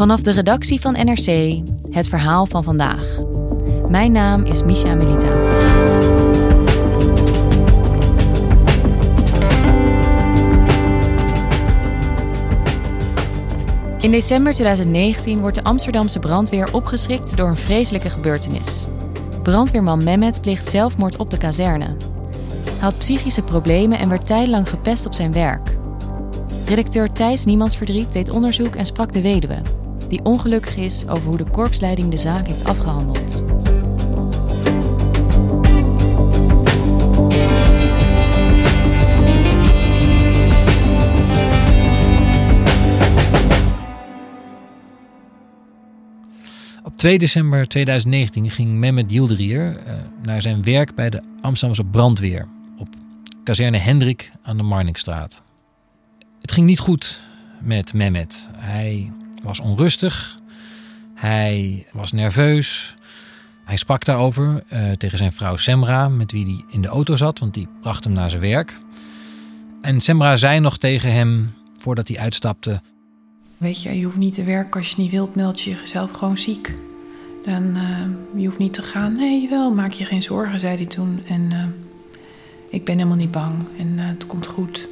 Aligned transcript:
Vanaf 0.00 0.20
de 0.20 0.30
redactie 0.30 0.80
van 0.80 0.92
NRC 0.92 1.60
het 1.90 2.08
verhaal 2.08 2.46
van 2.46 2.64
vandaag. 2.64 3.04
Mijn 3.88 4.12
naam 4.12 4.44
is 4.44 4.62
Misha 4.62 4.94
Melita. 4.94 5.28
In 14.00 14.10
december 14.10 14.52
2019 14.52 15.40
wordt 15.40 15.56
de 15.56 15.64
Amsterdamse 15.64 16.18
brandweer 16.18 16.74
opgeschrikt 16.74 17.36
door 17.36 17.48
een 17.48 17.56
vreselijke 17.56 18.10
gebeurtenis. 18.10 18.86
Brandweerman 19.42 20.04
Mehmet 20.04 20.40
pleegt 20.40 20.68
zelfmoord 20.68 21.16
op 21.16 21.30
de 21.30 21.38
kazerne. 21.38 21.96
Hij 22.64 22.80
had 22.80 22.98
psychische 22.98 23.42
problemen 23.42 23.98
en 23.98 24.08
werd 24.08 24.26
tijdlang 24.26 24.68
gepest 24.68 25.06
op 25.06 25.14
zijn 25.14 25.32
werk. 25.32 25.76
Redacteur 26.66 27.12
Thijs 27.12 27.44
Niemandsverdriet 27.44 28.12
deed 28.12 28.30
onderzoek 28.30 28.74
en 28.74 28.86
sprak 28.86 29.12
de 29.12 29.20
weduwe, 29.20 29.60
die 30.10 30.24
ongelukkig 30.24 30.76
is 30.76 31.08
over 31.08 31.28
hoe 31.28 31.36
de 31.36 31.44
korpsleiding 31.50 32.10
de 32.10 32.16
zaak 32.16 32.46
heeft 32.46 32.64
afgehandeld. 32.64 33.42
Op 46.84 46.96
2 46.96 47.18
december 47.18 47.68
2019 47.68 48.50
ging 48.50 48.70
Mehmet 48.70 49.10
Yildirir 49.10 49.82
uh, 49.86 49.92
naar 50.22 50.42
zijn 50.42 50.62
werk 50.62 50.94
bij 50.94 51.10
de 51.10 51.22
Amsterdamse 51.40 51.84
brandweer 51.84 52.48
op 52.78 52.88
kazerne 53.44 53.78
Hendrik 53.78 54.32
aan 54.42 54.56
de 54.56 54.62
Marnixstraat. 54.62 55.42
Het 56.40 56.52
ging 56.52 56.66
niet 56.66 56.78
goed 56.78 57.20
met 57.60 57.94
Mehmet. 57.94 58.48
Hij 58.56 59.12
was 59.42 59.60
onrustig, 59.60 60.38
hij 61.14 61.86
was 61.92 62.12
nerveus. 62.12 62.94
Hij 63.64 63.76
sprak 63.76 64.04
daarover 64.04 64.62
uh, 64.72 64.92
tegen 64.92 65.18
zijn 65.18 65.32
vrouw 65.32 65.56
Semra, 65.56 66.08
met 66.08 66.32
wie 66.32 66.44
hij 66.44 66.64
in 66.70 66.82
de 66.82 66.88
auto 66.88 67.16
zat, 67.16 67.38
want 67.38 67.54
die 67.54 67.68
bracht 67.80 68.04
hem 68.04 68.12
naar 68.12 68.30
zijn 68.30 68.42
werk. 68.42 68.78
En 69.80 70.00
Semra 70.00 70.36
zei 70.36 70.60
nog 70.60 70.78
tegen 70.78 71.12
hem, 71.12 71.54
voordat 71.78 72.08
hij 72.08 72.18
uitstapte: 72.18 72.80
Weet 73.56 73.82
je, 73.82 73.98
je 73.98 74.04
hoeft 74.04 74.16
niet 74.16 74.34
te 74.34 74.44
werken 74.44 74.80
als 74.80 74.90
je 74.90 75.02
niet 75.02 75.10
wilt, 75.10 75.34
meld 75.34 75.60
je 75.60 75.70
jezelf 75.70 76.10
gewoon 76.10 76.38
ziek. 76.38 76.74
Dan, 77.44 77.76
uh, 77.76 78.40
je 78.40 78.46
hoeft 78.46 78.58
niet 78.58 78.72
te 78.72 78.82
gaan. 78.82 79.12
Nee, 79.12 79.48
wel, 79.48 79.74
maak 79.74 79.92
je 79.92 80.04
geen 80.04 80.22
zorgen, 80.22 80.60
zei 80.60 80.76
hij 80.76 80.86
toen. 80.86 81.22
En 81.26 81.48
uh, 81.52 81.64
ik 82.70 82.84
ben 82.84 82.96
helemaal 82.96 83.16
niet 83.16 83.30
bang 83.30 83.54
en 83.78 83.98
het 83.98 84.26
komt 84.26 84.46
goed. 84.46 84.88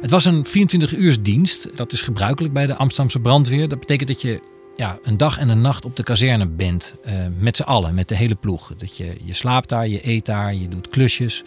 Het 0.00 0.10
was 0.10 0.24
een 0.24 0.46
24-uursdienst. 0.46 1.76
Dat 1.76 1.92
is 1.92 2.02
gebruikelijk 2.02 2.54
bij 2.54 2.66
de 2.66 2.76
Amsterdamse 2.76 3.20
brandweer. 3.20 3.68
Dat 3.68 3.80
betekent 3.80 4.08
dat 4.08 4.22
je 4.22 4.40
ja, 4.76 4.98
een 5.02 5.16
dag 5.16 5.38
en 5.38 5.48
een 5.48 5.60
nacht 5.60 5.84
op 5.84 5.96
de 5.96 6.02
kazerne 6.02 6.46
bent. 6.46 6.94
met 7.38 7.56
z'n 7.56 7.62
allen, 7.62 7.94
met 7.94 8.08
de 8.08 8.16
hele 8.16 8.34
ploeg. 8.34 8.72
Dat 8.76 8.96
je, 8.96 9.16
je 9.24 9.34
slaapt 9.34 9.68
daar, 9.68 9.88
je 9.88 10.08
eet 10.08 10.26
daar, 10.26 10.54
je 10.54 10.68
doet 10.68 10.88
klusjes. 10.88 11.44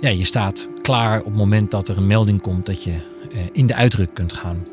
Ja, 0.00 0.08
je 0.08 0.24
staat 0.24 0.68
klaar 0.82 1.18
op 1.18 1.24
het 1.24 1.34
moment 1.34 1.70
dat 1.70 1.88
er 1.88 1.96
een 1.96 2.06
melding 2.06 2.40
komt 2.40 2.66
dat 2.66 2.82
je 2.82 2.94
in 3.52 3.66
de 3.66 3.74
uitruk 3.74 4.14
kunt 4.14 4.32
gaan. 4.32 4.66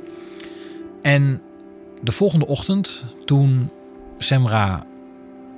En 1.01 1.41
de 2.01 2.11
volgende 2.11 2.47
ochtend, 2.47 3.05
toen 3.25 3.71
Semra 4.17 4.85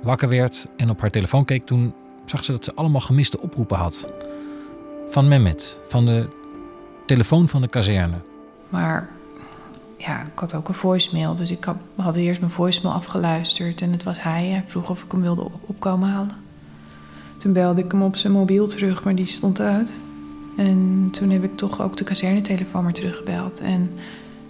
wakker 0.02 0.28
werd 0.28 0.64
en 0.76 0.90
op 0.90 1.00
haar 1.00 1.10
telefoon 1.10 1.44
keek, 1.44 1.66
toen 1.66 1.94
zag 2.24 2.44
ze 2.44 2.52
dat 2.52 2.64
ze 2.64 2.74
allemaal 2.74 3.00
gemiste 3.00 3.40
oproepen 3.40 3.76
had. 3.76 4.06
Van 5.08 5.28
Mehmet, 5.28 5.78
van 5.88 6.06
de 6.06 6.28
telefoon 7.14 7.48
van 7.48 7.60
de 7.60 7.68
kazerne. 7.68 8.16
Maar 8.68 9.08
ja, 9.96 10.20
ik 10.20 10.38
had 10.38 10.54
ook 10.54 10.68
een 10.68 10.74
voicemail, 10.74 11.34
dus 11.34 11.50
ik 11.50 11.66
had 11.96 12.16
eerst 12.16 12.40
mijn 12.40 12.52
voicemail 12.52 12.94
afgeluisterd 12.94 13.80
en 13.80 13.92
het 13.92 14.02
was 14.02 14.22
hij. 14.22 14.46
Hij 14.46 14.64
vroeg 14.66 14.90
of 14.90 15.02
ik 15.02 15.12
hem 15.12 15.20
wilde 15.20 15.50
opkomen 15.66 16.08
halen. 16.08 16.36
Toen 17.36 17.52
belde 17.52 17.82
ik 17.82 17.92
hem 17.92 18.02
op 18.02 18.16
zijn 18.16 18.32
mobiel 18.32 18.68
terug, 18.68 19.04
maar 19.04 19.14
die 19.14 19.26
stond 19.26 19.60
uit. 19.60 19.92
En 20.56 21.08
toen 21.12 21.30
heb 21.30 21.44
ik 21.44 21.56
toch 21.56 21.80
ook 21.80 21.96
de 21.96 22.04
kazernetelefoon 22.04 22.82
maar 22.82 22.92
teruggebeld. 22.92 23.60
En 23.60 23.90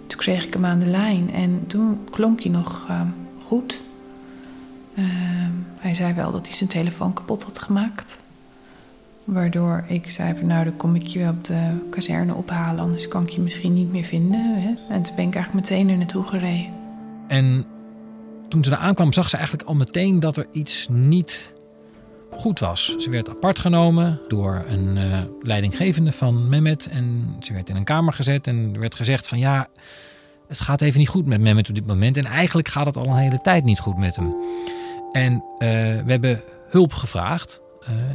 toen 0.07 0.19
kreeg 0.19 0.45
ik 0.45 0.53
hem 0.53 0.65
aan 0.65 0.79
de 0.79 0.85
lijn 0.85 1.33
en 1.33 1.63
toen 1.67 1.99
klonk 2.09 2.41
hij 2.41 2.51
nog 2.51 2.87
uh, 2.89 3.01
goed. 3.45 3.81
Uh, 4.93 5.05
hij 5.77 5.95
zei 5.95 6.13
wel 6.13 6.31
dat 6.31 6.45
hij 6.45 6.55
zijn 6.55 6.69
telefoon 6.69 7.13
kapot 7.13 7.43
had 7.43 7.59
gemaakt. 7.59 8.19
Waardoor 9.31 9.83
ik 9.87 10.09
zei 10.09 10.37
van 10.37 10.47
nou 10.47 10.63
dan 10.63 10.75
kom 10.75 10.95
ik 10.95 11.07
je 11.07 11.27
op 11.27 11.43
de 11.43 11.87
kazerne 11.89 12.33
ophalen, 12.33 12.83
anders 12.83 13.07
kan 13.07 13.23
ik 13.23 13.29
je 13.29 13.41
misschien 13.41 13.73
niet 13.73 13.91
meer 13.91 14.03
vinden. 14.03 14.61
Hè? 14.61 14.93
En 14.93 15.01
toen 15.01 15.15
ben 15.15 15.27
ik 15.27 15.35
eigenlijk 15.35 15.53
meteen 15.53 15.89
er 15.89 15.97
naartoe 15.97 16.23
gereden. 16.23 16.73
En 17.27 17.65
toen 18.47 18.63
ze 18.63 18.69
daar 18.69 18.79
aankwam 18.79 19.13
zag 19.13 19.29
ze 19.29 19.37
eigenlijk 19.37 19.67
al 19.67 19.75
meteen 19.75 20.19
dat 20.19 20.37
er 20.37 20.47
iets 20.51 20.87
niet 20.89 21.53
goed 22.29 22.59
was. 22.59 22.95
Ze 22.95 23.09
werd 23.09 23.29
apart 23.29 23.59
genomen 23.59 24.19
door 24.27 24.65
een 24.67 24.97
uh, 24.97 25.19
leidinggevende 25.41 26.11
van 26.11 26.49
Mehmet. 26.49 26.87
En 26.87 27.35
ze 27.39 27.53
werd 27.53 27.69
in 27.69 27.75
een 27.75 27.83
kamer 27.83 28.13
gezet 28.13 28.47
en 28.47 28.69
er 28.73 28.79
werd 28.79 28.95
gezegd 28.95 29.27
van 29.27 29.39
ja, 29.39 29.67
het 30.47 30.59
gaat 30.59 30.81
even 30.81 30.99
niet 30.99 31.09
goed 31.09 31.25
met 31.25 31.41
Mehmet 31.41 31.69
op 31.69 31.75
dit 31.75 31.87
moment. 31.87 32.17
En 32.17 32.25
eigenlijk 32.25 32.67
gaat 32.67 32.85
het 32.85 32.97
al 32.97 33.05
een 33.05 33.15
hele 33.15 33.41
tijd 33.41 33.63
niet 33.63 33.79
goed 33.79 33.97
met 33.97 34.15
hem. 34.15 34.35
En 35.11 35.33
uh, 35.33 35.59
we 36.03 36.11
hebben 36.11 36.41
hulp 36.69 36.93
gevraagd 36.93 37.60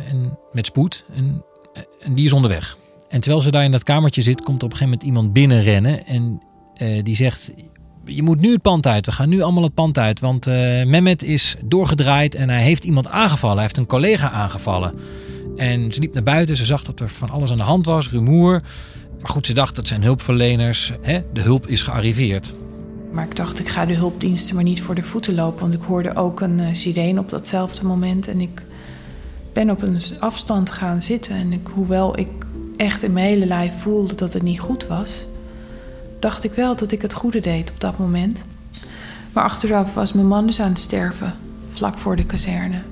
en 0.09 0.39
met 0.53 0.67
spoed 0.67 1.05
en, 1.15 1.45
en 2.01 2.15
die 2.15 2.25
is 2.25 2.33
onderweg. 2.33 2.77
En 3.09 3.21
terwijl 3.21 3.43
ze 3.43 3.51
daar 3.51 3.65
in 3.65 3.73
dat 3.73 3.83
kamertje 3.83 4.23
zit, 4.23 4.43
komt 4.43 4.63
op 4.63 4.73
een 4.73 4.77
gegeven 4.77 4.99
moment 4.99 5.03
iemand 5.03 5.33
binnenrennen 5.33 6.07
en 6.07 6.43
die 7.03 7.17
zegt 7.17 7.53
je 8.05 8.23
moet 8.23 8.41
nu 8.41 8.53
het 8.53 8.63
pand 8.63 8.87
uit. 8.87 9.07
We 9.07 9.13
gaan 9.13 9.29
nu 9.29 9.43
allemaal 9.43 9.63
het 9.63 9.75
pand 9.75 9.99
uit. 9.99 10.21
Want 10.21 10.47
Mehmet 10.87 11.23
is 11.23 11.57
doorgedraaid 11.65 12.35
en 12.35 12.51
hij 12.51 12.63
heeft 12.63 12.85
iemand 12.85 13.09
aangevallen. 13.09 13.57
Hij 13.57 13.65
heeft 13.65 13.77
een 13.77 13.87
collega 13.87 14.31
aangevallen. 14.31 14.95
En 15.57 15.93
ze 15.93 16.01
liep 16.01 16.15
naar 16.15 16.23
buiten. 16.23 16.57
Ze 16.57 16.65
zag 16.65 16.85
dat 16.85 17.01
er 17.01 17.09
van 17.09 17.31
alles 17.31 17.51
aan 17.51 17.57
de 17.57 17.63
hand 17.63 17.87
was, 17.87 18.11
rumoer. 18.11 18.63
Maar 19.21 19.31
goed, 19.31 19.47
ze 19.47 19.55
dacht 19.55 19.77
dat 19.77 19.87
zijn 19.87 20.03
hulpverleners. 20.03 20.93
Hè? 21.01 21.23
De 21.33 21.41
hulp 21.41 21.67
is 21.67 21.83
gearriveerd. 21.83 22.55
Maar 23.13 23.25
ik 23.25 23.37
dacht, 23.37 23.59
ik 23.59 23.69
ga 23.69 23.87
de 23.87 23.95
hulpdiensten 23.95 24.55
maar 24.55 24.65
niet 24.65 24.83
voor 24.83 24.95
de 24.95 25.03
voeten 25.03 25.35
lopen. 25.35 25.61
Want 25.61 25.75
ik 25.75 25.83
hoorde 25.83 26.17
ook 26.17 26.41
een 26.41 26.77
sirene 26.77 27.21
op 27.21 27.29
datzelfde 27.29 27.85
moment. 27.87 28.29
En 28.29 28.41
ik 28.41 28.63
ben 29.57 29.71
op 29.71 29.83
een 29.83 30.01
afstand 30.19 30.71
gaan 30.71 31.03
zitten. 31.03 31.37
En 31.37 31.53
ik, 31.53 31.67
hoewel 31.73 32.19
ik 32.19 32.29
echt 32.77 33.03
in 33.03 33.13
mijn 33.13 33.27
hele 33.27 33.47
lijf 33.47 33.73
voelde 33.81 34.15
dat 34.15 34.33
het 34.33 34.43
niet 34.43 34.61
goed 34.61 34.87
was 34.87 35.27
dacht 36.19 36.45
ik 36.45 36.55
wel 36.55 36.77
dat 36.77 36.93
ik 36.93 37.03
het 37.03 37.13
goede 37.13 37.41
deed 37.41 37.71
op 37.71 37.81
dat 37.81 37.99
moment. 37.99 38.45
Maar 39.33 39.45
achteraf 39.45 39.95
was 39.95 40.13
mijn 40.13 40.27
man 40.27 40.47
dus 40.47 40.61
aan 40.61 40.69
het 40.69 40.79
sterven, 40.79 41.35
vlak 41.73 41.99
voor 41.99 42.17
de 42.17 42.25
kazerne. 42.25 42.83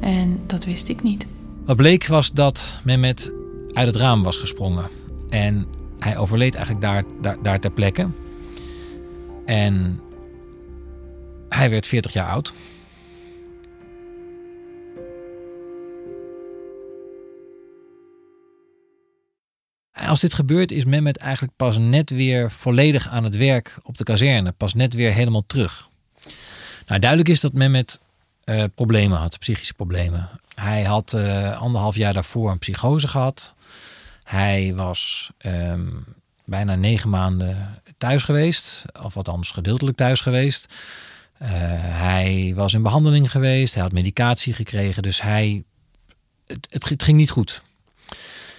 En 0.00 0.40
dat 0.46 0.64
wist 0.64 0.88
ik 0.88 1.02
niet. 1.02 1.26
Wat 1.64 1.76
bleek 1.76 2.06
was 2.06 2.32
dat 2.32 2.74
Mehmet 2.84 3.32
uit 3.72 3.86
het 3.86 3.96
raam 3.96 4.22
was 4.22 4.36
gesprongen. 4.36 4.84
En 5.28 5.66
hij 5.98 6.16
overleed 6.16 6.54
eigenlijk 6.54 6.84
daar, 6.84 7.04
daar, 7.20 7.36
daar 7.42 7.60
ter 7.60 7.70
plekke. 7.70 8.08
En 9.44 10.00
hij 11.48 11.70
werd 11.70 11.86
40 11.86 12.12
jaar 12.12 12.30
oud. 12.30 12.52
Als 20.06 20.20
dit 20.20 20.34
gebeurt, 20.34 20.72
is 20.72 20.84
Mehmet 20.84 21.16
eigenlijk 21.16 21.56
pas 21.56 21.78
net 21.78 22.10
weer 22.10 22.50
volledig 22.50 23.08
aan 23.08 23.24
het 23.24 23.36
werk 23.36 23.76
op 23.82 23.96
de 23.96 24.04
kazerne. 24.04 24.52
Pas 24.52 24.74
net 24.74 24.94
weer 24.94 25.12
helemaal 25.12 25.44
terug. 25.46 25.88
Nou, 26.86 27.00
duidelijk 27.00 27.30
is 27.30 27.40
dat 27.40 27.52
Mehmet 27.52 28.00
uh, 28.44 28.64
problemen 28.74 29.18
had, 29.18 29.38
psychische 29.38 29.74
problemen. 29.74 30.30
Hij 30.54 30.82
had 30.84 31.12
uh, 31.16 31.60
anderhalf 31.60 31.96
jaar 31.96 32.12
daarvoor 32.12 32.50
een 32.50 32.58
psychose 32.58 33.08
gehad. 33.08 33.54
Hij 34.24 34.74
was 34.74 35.30
um, 35.46 36.04
bijna 36.44 36.74
negen 36.74 37.10
maanden 37.10 37.82
thuis 37.98 38.22
geweest, 38.22 38.84
of 39.02 39.16
althans 39.16 39.50
gedeeltelijk 39.50 39.96
thuis 39.96 40.20
geweest. 40.20 40.74
Uh, 41.42 41.48
hij 41.78 42.52
was 42.54 42.74
in 42.74 42.82
behandeling 42.82 43.30
geweest, 43.30 43.74
hij 43.74 43.82
had 43.82 43.92
medicatie 43.92 44.52
gekregen, 44.52 45.02
dus 45.02 45.22
hij, 45.22 45.64
het, 46.46 46.68
het, 46.70 46.88
het 46.88 47.02
ging 47.02 47.16
niet 47.16 47.30
goed. 47.30 47.62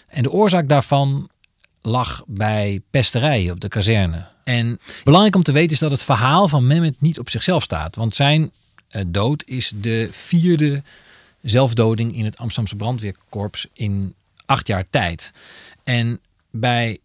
En 0.08 0.24
de 0.24 0.32
oorzaak 0.32 0.70
daarvan 0.70 1.30
lag 1.82 2.24
bij 2.28 2.82
pesterijen 2.90 3.54
op 3.54 3.60
de 3.60 3.68
kazerne. 3.68 4.28
En 4.44 4.80
belangrijk 5.04 5.36
om 5.36 5.44
te 5.44 5.52
weten 5.52 5.72
is 5.72 5.80
dat 5.80 5.92
het 5.92 6.04
verhaal 6.04 6.48
van 6.48 6.68
Mehmet 6.68 7.02
niet 7.02 7.20
op 7.20 7.30
zichzelf 7.30 7.64
staat. 7.64 7.96
Want 7.96 8.16
zijn 8.16 8.52
uh, 8.92 9.02
dood 9.08 9.44
is 9.46 9.72
de 9.76 10.08
vierde 10.12 10.84
zelfdoding 11.42 12.16
in 12.16 12.26
het 12.26 12.38
Amsterdamse 12.38 12.76
brandweerkorps 12.76 13.68
in 13.74 14.14
acht 14.46 14.68
jaar 14.68 14.90
tijd. 14.90 15.34
En 15.84 16.20
bij 16.52 17.00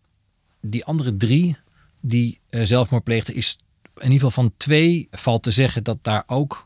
die 0.61 0.85
andere 0.85 1.17
drie 1.17 1.57
die 2.01 2.39
uh, 2.51 2.65
zelfmoord 2.65 3.05
pleegden, 3.05 3.35
is 3.35 3.57
in 3.97 4.13
ieder 4.13 4.29
geval 4.29 4.43
van 4.43 4.53
twee 4.57 5.09
valt 5.11 5.43
te 5.43 5.51
zeggen 5.51 5.85
dat 5.85 5.99
daar 6.03 6.25
ook 6.27 6.65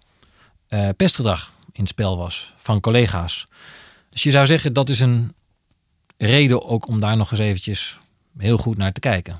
uh, 0.68 0.88
pestgedrag 0.96 1.52
in 1.72 1.80
het 1.80 1.88
spel 1.88 2.16
was 2.16 2.52
van 2.56 2.80
collega's. 2.80 3.48
Dus 4.10 4.22
je 4.22 4.30
zou 4.30 4.46
zeggen 4.46 4.72
dat 4.72 4.88
is 4.88 5.00
een 5.00 5.32
reden 6.16 6.64
ook 6.64 6.88
om 6.88 7.00
daar 7.00 7.16
nog 7.16 7.30
eens 7.30 7.40
eventjes 7.40 7.98
heel 8.38 8.56
goed 8.56 8.76
naar 8.76 8.92
te 8.92 9.00
kijken. 9.00 9.36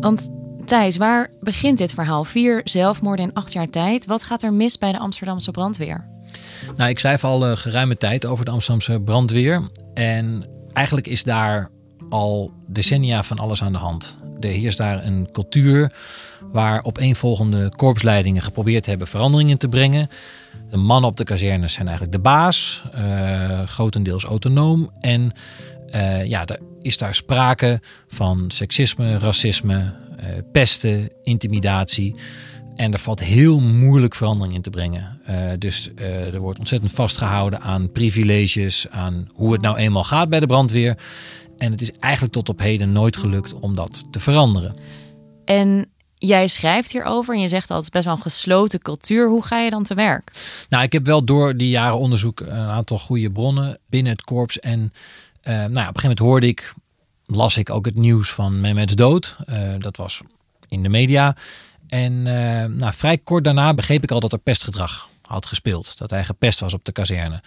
Want 0.00 0.30
Thijs, 0.64 0.96
waar 0.96 1.30
begint 1.40 1.78
dit 1.78 1.94
verhaal? 1.94 2.24
Vier 2.24 2.60
zelfmoorden 2.64 3.24
in 3.24 3.32
acht 3.32 3.52
jaar 3.52 3.70
tijd. 3.70 4.06
Wat 4.06 4.22
gaat 4.22 4.42
er 4.42 4.52
mis 4.52 4.78
bij 4.78 4.92
de 4.92 4.98
Amsterdamse 4.98 5.50
brandweer? 5.50 6.08
Nou, 6.76 6.90
ik 6.90 6.98
schrijf 6.98 7.24
al 7.24 7.50
uh, 7.50 7.56
geruime 7.56 7.96
tijd 7.96 8.26
over 8.26 8.44
de 8.44 8.50
Amsterdamse 8.50 9.00
brandweer. 9.00 9.68
En 9.94 10.48
eigenlijk 10.72 11.06
is 11.06 11.22
daar 11.22 11.70
al 12.08 12.52
decennia 12.66 13.22
van 13.22 13.38
alles 13.38 13.62
aan 13.62 13.72
de 13.72 13.78
hand. 13.78 14.18
Er 14.40 14.48
heerst 14.48 14.78
daar 14.78 15.04
een 15.04 15.28
cultuur 15.32 15.92
waar 16.54 16.84
opeenvolgende 16.84 17.72
korpsleidingen 17.76 18.42
geprobeerd 18.42 18.86
hebben 18.86 19.06
veranderingen 19.06 19.58
te 19.58 19.68
brengen. 19.68 20.08
De 20.70 20.76
mannen 20.76 21.10
op 21.10 21.16
de 21.16 21.24
kazernes 21.24 21.72
zijn 21.72 21.86
eigenlijk 21.86 22.16
de 22.16 22.22
baas, 22.22 22.84
uh, 22.94 23.62
grotendeels 23.62 24.24
autonoom. 24.24 24.90
En 25.00 25.32
uh, 25.94 26.24
ja, 26.24 26.46
er 26.46 26.60
is 26.80 26.98
daar 26.98 27.14
sprake 27.14 27.80
van 28.08 28.44
seksisme, 28.48 29.18
racisme, 29.18 29.92
uh, 30.20 30.26
pesten, 30.52 31.10
intimidatie. 31.22 32.16
En 32.74 32.92
er 32.92 32.98
valt 32.98 33.20
heel 33.20 33.60
moeilijk 33.60 34.14
verandering 34.14 34.54
in 34.54 34.62
te 34.62 34.70
brengen. 34.70 35.20
Dus 35.58 35.90
er 36.32 36.40
wordt 36.40 36.58
ontzettend 36.58 36.92
vastgehouden 36.92 37.60
aan 37.60 37.92
privileges, 37.92 38.86
aan 38.90 39.26
hoe 39.34 39.52
het 39.52 39.60
nou 39.60 39.76
eenmaal 39.76 40.04
gaat 40.04 40.28
bij 40.28 40.40
de 40.40 40.46
brandweer. 40.46 40.98
En 41.58 41.70
het 41.70 41.80
is 41.80 41.92
eigenlijk 41.92 42.32
tot 42.32 42.48
op 42.48 42.58
heden 42.58 42.92
nooit 42.92 43.16
gelukt 43.16 43.54
om 43.54 43.74
dat 43.74 44.04
te 44.10 44.20
veranderen. 44.20 44.76
En 45.44 45.88
jij 46.18 46.46
schrijft 46.46 46.92
hierover 46.92 47.34
en 47.34 47.40
je 47.40 47.48
zegt 47.48 47.68
dat 47.68 47.84
het 47.84 47.92
best 47.92 48.04
wel 48.04 48.14
een 48.14 48.20
gesloten 48.20 48.80
cultuur. 48.80 49.28
Hoe 49.28 49.42
ga 49.42 49.58
je 49.58 49.70
dan 49.70 49.82
te 49.82 49.94
werk? 49.94 50.30
Nou, 50.68 50.82
ik 50.82 50.92
heb 50.92 51.06
wel 51.06 51.24
door 51.24 51.56
die 51.56 51.68
jaren 51.68 51.98
onderzoek 51.98 52.40
een 52.40 52.50
aantal 52.50 52.98
goede 52.98 53.30
bronnen 53.30 53.78
binnen 53.86 54.12
het 54.12 54.22
korps. 54.22 54.60
En 54.60 54.80
uh, 54.80 55.54
nou 55.54 55.58
ja, 55.58 55.66
op 55.66 55.74
een 55.74 55.78
gegeven 55.78 56.02
moment 56.02 56.18
hoorde 56.18 56.46
ik, 56.46 56.74
las 57.26 57.56
ik 57.56 57.70
ook 57.70 57.84
het 57.84 57.94
nieuws 57.94 58.32
van 58.32 58.60
Mehmet's 58.60 58.94
dood. 58.94 59.36
Uh, 59.46 59.74
dat 59.78 59.96
was 59.96 60.20
in 60.68 60.82
de 60.82 60.88
media. 60.88 61.36
En 61.88 62.12
uh, 62.12 62.64
nou, 62.64 62.92
vrij 62.92 63.18
kort 63.18 63.44
daarna 63.44 63.74
begreep 63.74 64.02
ik 64.02 64.10
al 64.10 64.20
dat 64.20 64.32
er 64.32 64.38
pestgedrag 64.38 65.08
had 65.26 65.46
gespeeld. 65.46 65.98
Dat 65.98 66.10
hij 66.10 66.24
gepest 66.24 66.60
was 66.60 66.74
op 66.74 66.84
de 66.84 66.92
kazerne. 66.92 67.40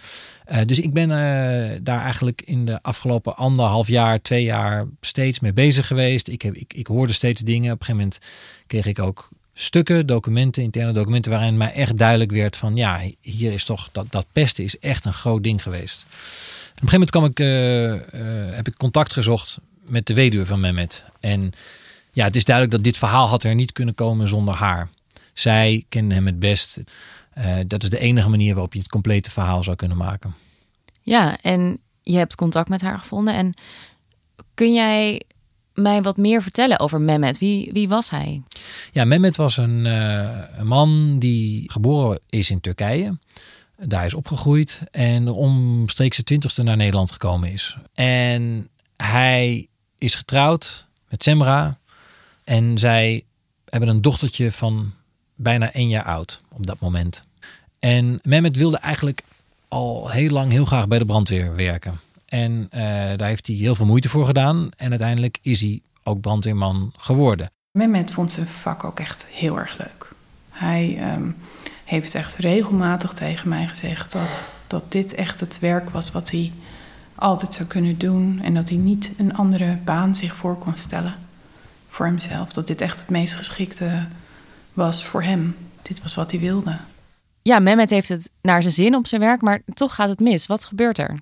Uh, 0.50 0.58
dus 0.64 0.80
ik 0.80 0.92
ben 0.92 1.10
uh, 1.10 1.78
daar 1.82 2.02
eigenlijk 2.02 2.42
in 2.44 2.66
de 2.66 2.82
afgelopen 2.82 3.36
anderhalf 3.36 3.88
jaar, 3.88 4.22
twee 4.22 4.42
jaar 4.42 4.86
steeds 5.00 5.40
mee 5.40 5.52
bezig 5.52 5.86
geweest. 5.86 6.28
Ik, 6.28 6.42
heb, 6.42 6.54
ik, 6.54 6.72
ik 6.74 6.86
hoorde 6.86 7.12
steeds 7.12 7.40
dingen. 7.40 7.72
Op 7.72 7.80
een 7.80 7.86
gegeven 7.86 7.96
moment 7.96 8.18
kreeg 8.66 8.86
ik 8.86 8.98
ook 8.98 9.28
stukken, 9.54 10.06
documenten, 10.06 10.62
interne 10.62 10.92
documenten, 10.92 11.32
waarin 11.32 11.56
mij 11.56 11.72
echt 11.72 11.98
duidelijk 11.98 12.30
werd 12.30 12.56
van 12.56 12.76
ja, 12.76 13.00
hier 13.20 13.52
is 13.52 13.64
toch 13.64 13.88
dat, 13.92 14.06
dat 14.10 14.26
pesten 14.32 14.64
is 14.64 14.78
echt 14.78 15.04
een 15.04 15.12
groot 15.12 15.42
ding 15.42 15.62
geweest. 15.62 16.06
op 16.08 16.82
een 16.82 16.88
gegeven 16.88 16.92
moment 16.92 17.10
kwam 17.10 17.24
ik, 17.24 17.40
uh, 17.40 18.54
heb 18.56 18.68
ik 18.68 18.76
contact 18.76 19.12
gezocht 19.12 19.58
met 19.80 20.06
de 20.06 20.14
weduwe 20.14 20.46
van 20.46 20.60
Mehmet. 20.60 21.04
En 21.20 21.52
ja, 22.12 22.24
het 22.24 22.36
is 22.36 22.44
duidelijk 22.44 22.76
dat 22.76 22.84
dit 22.84 22.98
verhaal 22.98 23.28
had 23.28 23.44
er 23.44 23.54
niet 23.54 23.72
kunnen 23.72 23.94
komen 23.94 24.28
zonder 24.28 24.54
haar. 24.54 24.88
Zij 25.34 25.84
kende 25.88 26.14
hem 26.14 26.26
het 26.26 26.38
best. 26.38 26.78
Uh, 27.38 27.56
dat 27.66 27.82
is 27.82 27.88
de 27.88 27.98
enige 27.98 28.28
manier 28.28 28.52
waarop 28.54 28.72
je 28.72 28.78
het 28.78 28.88
complete 28.88 29.30
verhaal 29.30 29.62
zou 29.62 29.76
kunnen 29.76 29.96
maken. 29.96 30.34
Ja, 31.02 31.38
en 31.40 31.80
je 32.02 32.16
hebt 32.16 32.34
contact 32.34 32.68
met 32.68 32.80
haar 32.80 32.98
gevonden. 32.98 33.34
En 33.34 33.54
kun 34.54 34.72
jij 34.72 35.22
mij 35.74 36.02
wat 36.02 36.16
meer 36.16 36.42
vertellen 36.42 36.78
over 36.78 37.00
Mehmet? 37.00 37.38
Wie, 37.38 37.70
wie 37.72 37.88
was 37.88 38.10
hij? 38.10 38.42
Ja, 38.92 39.04
Mehmet 39.04 39.36
was 39.36 39.56
een, 39.56 39.84
uh, 39.84 40.38
een 40.56 40.66
man 40.66 41.18
die 41.18 41.70
geboren 41.72 42.20
is 42.28 42.50
in 42.50 42.60
Turkije. 42.60 43.18
Daar 43.76 44.04
is 44.04 44.14
opgegroeid 44.14 44.80
en 44.90 45.28
omstreeks 45.28 46.16
de 46.16 46.24
twintigste 46.24 46.62
naar 46.62 46.76
Nederland 46.76 47.12
gekomen 47.12 47.52
is. 47.52 47.76
En 47.94 48.68
hij 48.96 49.68
is 49.98 50.14
getrouwd 50.14 50.86
met 51.08 51.22
Semra. 51.22 51.78
En 52.44 52.78
zij 52.78 53.24
hebben 53.64 53.88
een 53.88 54.02
dochtertje 54.02 54.52
van 54.52 54.92
bijna 55.34 55.72
één 55.72 55.88
jaar 55.88 56.04
oud 56.04 56.40
op 56.54 56.66
dat 56.66 56.80
moment. 56.80 57.26
En 57.78 58.18
Mehmet 58.22 58.56
wilde 58.56 58.76
eigenlijk 58.76 59.22
al 59.68 60.10
heel 60.10 60.30
lang 60.30 60.50
heel 60.50 60.64
graag 60.64 60.88
bij 60.88 60.98
de 60.98 61.04
brandweer 61.04 61.56
werken. 61.56 62.00
En 62.26 62.52
uh, 62.52 62.80
daar 63.16 63.28
heeft 63.28 63.46
hij 63.46 63.56
heel 63.56 63.74
veel 63.74 63.86
moeite 63.86 64.08
voor 64.08 64.26
gedaan. 64.26 64.70
En 64.76 64.90
uiteindelijk 64.90 65.38
is 65.42 65.60
hij 65.60 65.80
ook 66.02 66.20
brandweerman 66.20 66.92
geworden. 66.96 67.50
Mehmet 67.70 68.10
vond 68.10 68.32
zijn 68.32 68.46
vak 68.46 68.84
ook 68.84 69.00
echt 69.00 69.26
heel 69.26 69.58
erg 69.58 69.78
leuk. 69.78 70.12
Hij 70.50 71.12
um, 71.14 71.36
heeft 71.84 72.14
echt 72.14 72.36
regelmatig 72.36 73.12
tegen 73.12 73.48
mij 73.48 73.66
gezegd 73.66 74.12
dat, 74.12 74.46
dat 74.66 74.92
dit 74.92 75.14
echt 75.14 75.40
het 75.40 75.58
werk 75.58 75.90
was 75.90 76.12
wat 76.12 76.30
hij 76.30 76.52
altijd 77.14 77.54
zou 77.54 77.68
kunnen 77.68 77.98
doen. 77.98 78.40
En 78.42 78.54
dat 78.54 78.68
hij 78.68 78.78
niet 78.78 79.14
een 79.18 79.36
andere 79.36 79.78
baan 79.84 80.14
zich 80.14 80.34
voor 80.34 80.58
kon 80.58 80.76
stellen 80.76 81.14
voor 81.88 82.06
hemzelf. 82.06 82.52
Dat 82.52 82.66
dit 82.66 82.80
echt 82.80 83.00
het 83.00 83.10
meest 83.10 83.34
geschikte 83.34 84.06
was 84.72 85.04
voor 85.04 85.22
hem. 85.22 85.56
Dit 85.82 86.02
was 86.02 86.14
wat 86.14 86.30
hij 86.30 86.40
wilde. 86.40 86.78
Ja, 87.48 87.58
Mehmet 87.58 87.90
heeft 87.90 88.08
het 88.08 88.30
naar 88.42 88.62
zijn 88.62 88.74
zin 88.74 88.94
op 88.94 89.06
zijn 89.06 89.20
werk, 89.20 89.42
maar 89.42 89.62
toch 89.74 89.94
gaat 89.94 90.08
het 90.08 90.20
mis. 90.20 90.46
Wat 90.46 90.64
gebeurt 90.64 90.98
er? 90.98 91.14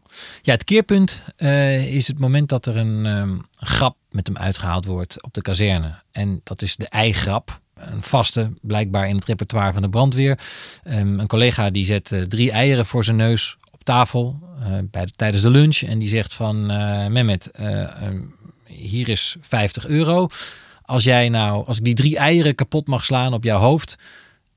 Ja, 0.43 0.53
het 0.53 0.65
keerpunt 0.65 1.23
uh, 1.39 1.95
is 1.95 2.09
het 2.09 2.19
moment 2.19 2.49
dat 2.49 2.67
er 2.67 2.77
een 2.77 3.07
um, 3.07 3.47
grap 3.59 3.97
met 4.11 4.27
hem 4.27 4.37
uitgehaald 4.37 4.85
wordt 4.85 5.23
op 5.23 5.35
de 5.35 5.43
kazerne. 5.43 5.95
En 6.13 6.41
dat 6.45 6.63
is 6.63 6.77
de 6.77 6.89
eigrap. 6.89 7.61
Een 7.75 8.03
vaste, 8.03 8.53
blijkbaar 8.61 9.09
in 9.09 9.15
het 9.15 9.25
repertoire 9.25 9.73
van 9.73 9.83
de 9.83 9.89
brandweer. 9.89 10.39
Um, 10.85 11.21
een 11.21 11.27
collega 11.27 11.71
die 11.71 11.85
zet 11.85 12.11
uh, 12.11 12.23
drie 12.23 12.51
eieren 12.51 12.87
voor 12.87 13.05
zijn 13.05 13.17
neus 13.17 13.57
op 13.71 13.85
tafel 13.85 14.39
uh, 14.61 14.79
bij 14.91 15.07
de, 15.07 15.13
tijdens 15.17 15.43
de 15.43 15.51
lunch. 15.51 15.77
En 15.77 15.99
die 15.99 16.09
zegt 16.09 16.35
van 16.35 16.67
Mehmet, 17.13 17.51
um, 18.03 18.35
hier 18.65 19.09
is 19.09 19.37
50 19.41 19.87
euro. 19.87 20.29
Als 20.83 21.05
jij 21.05 21.29
nou, 21.29 21.67
als 21.67 21.77
ik 21.77 21.85
die 21.85 21.95
drie 21.95 22.17
eieren 22.17 22.55
kapot 22.55 22.87
mag 22.87 23.05
slaan 23.05 23.35
op 23.35 23.45
jouw 23.45 23.59
hoofd, 23.59 23.97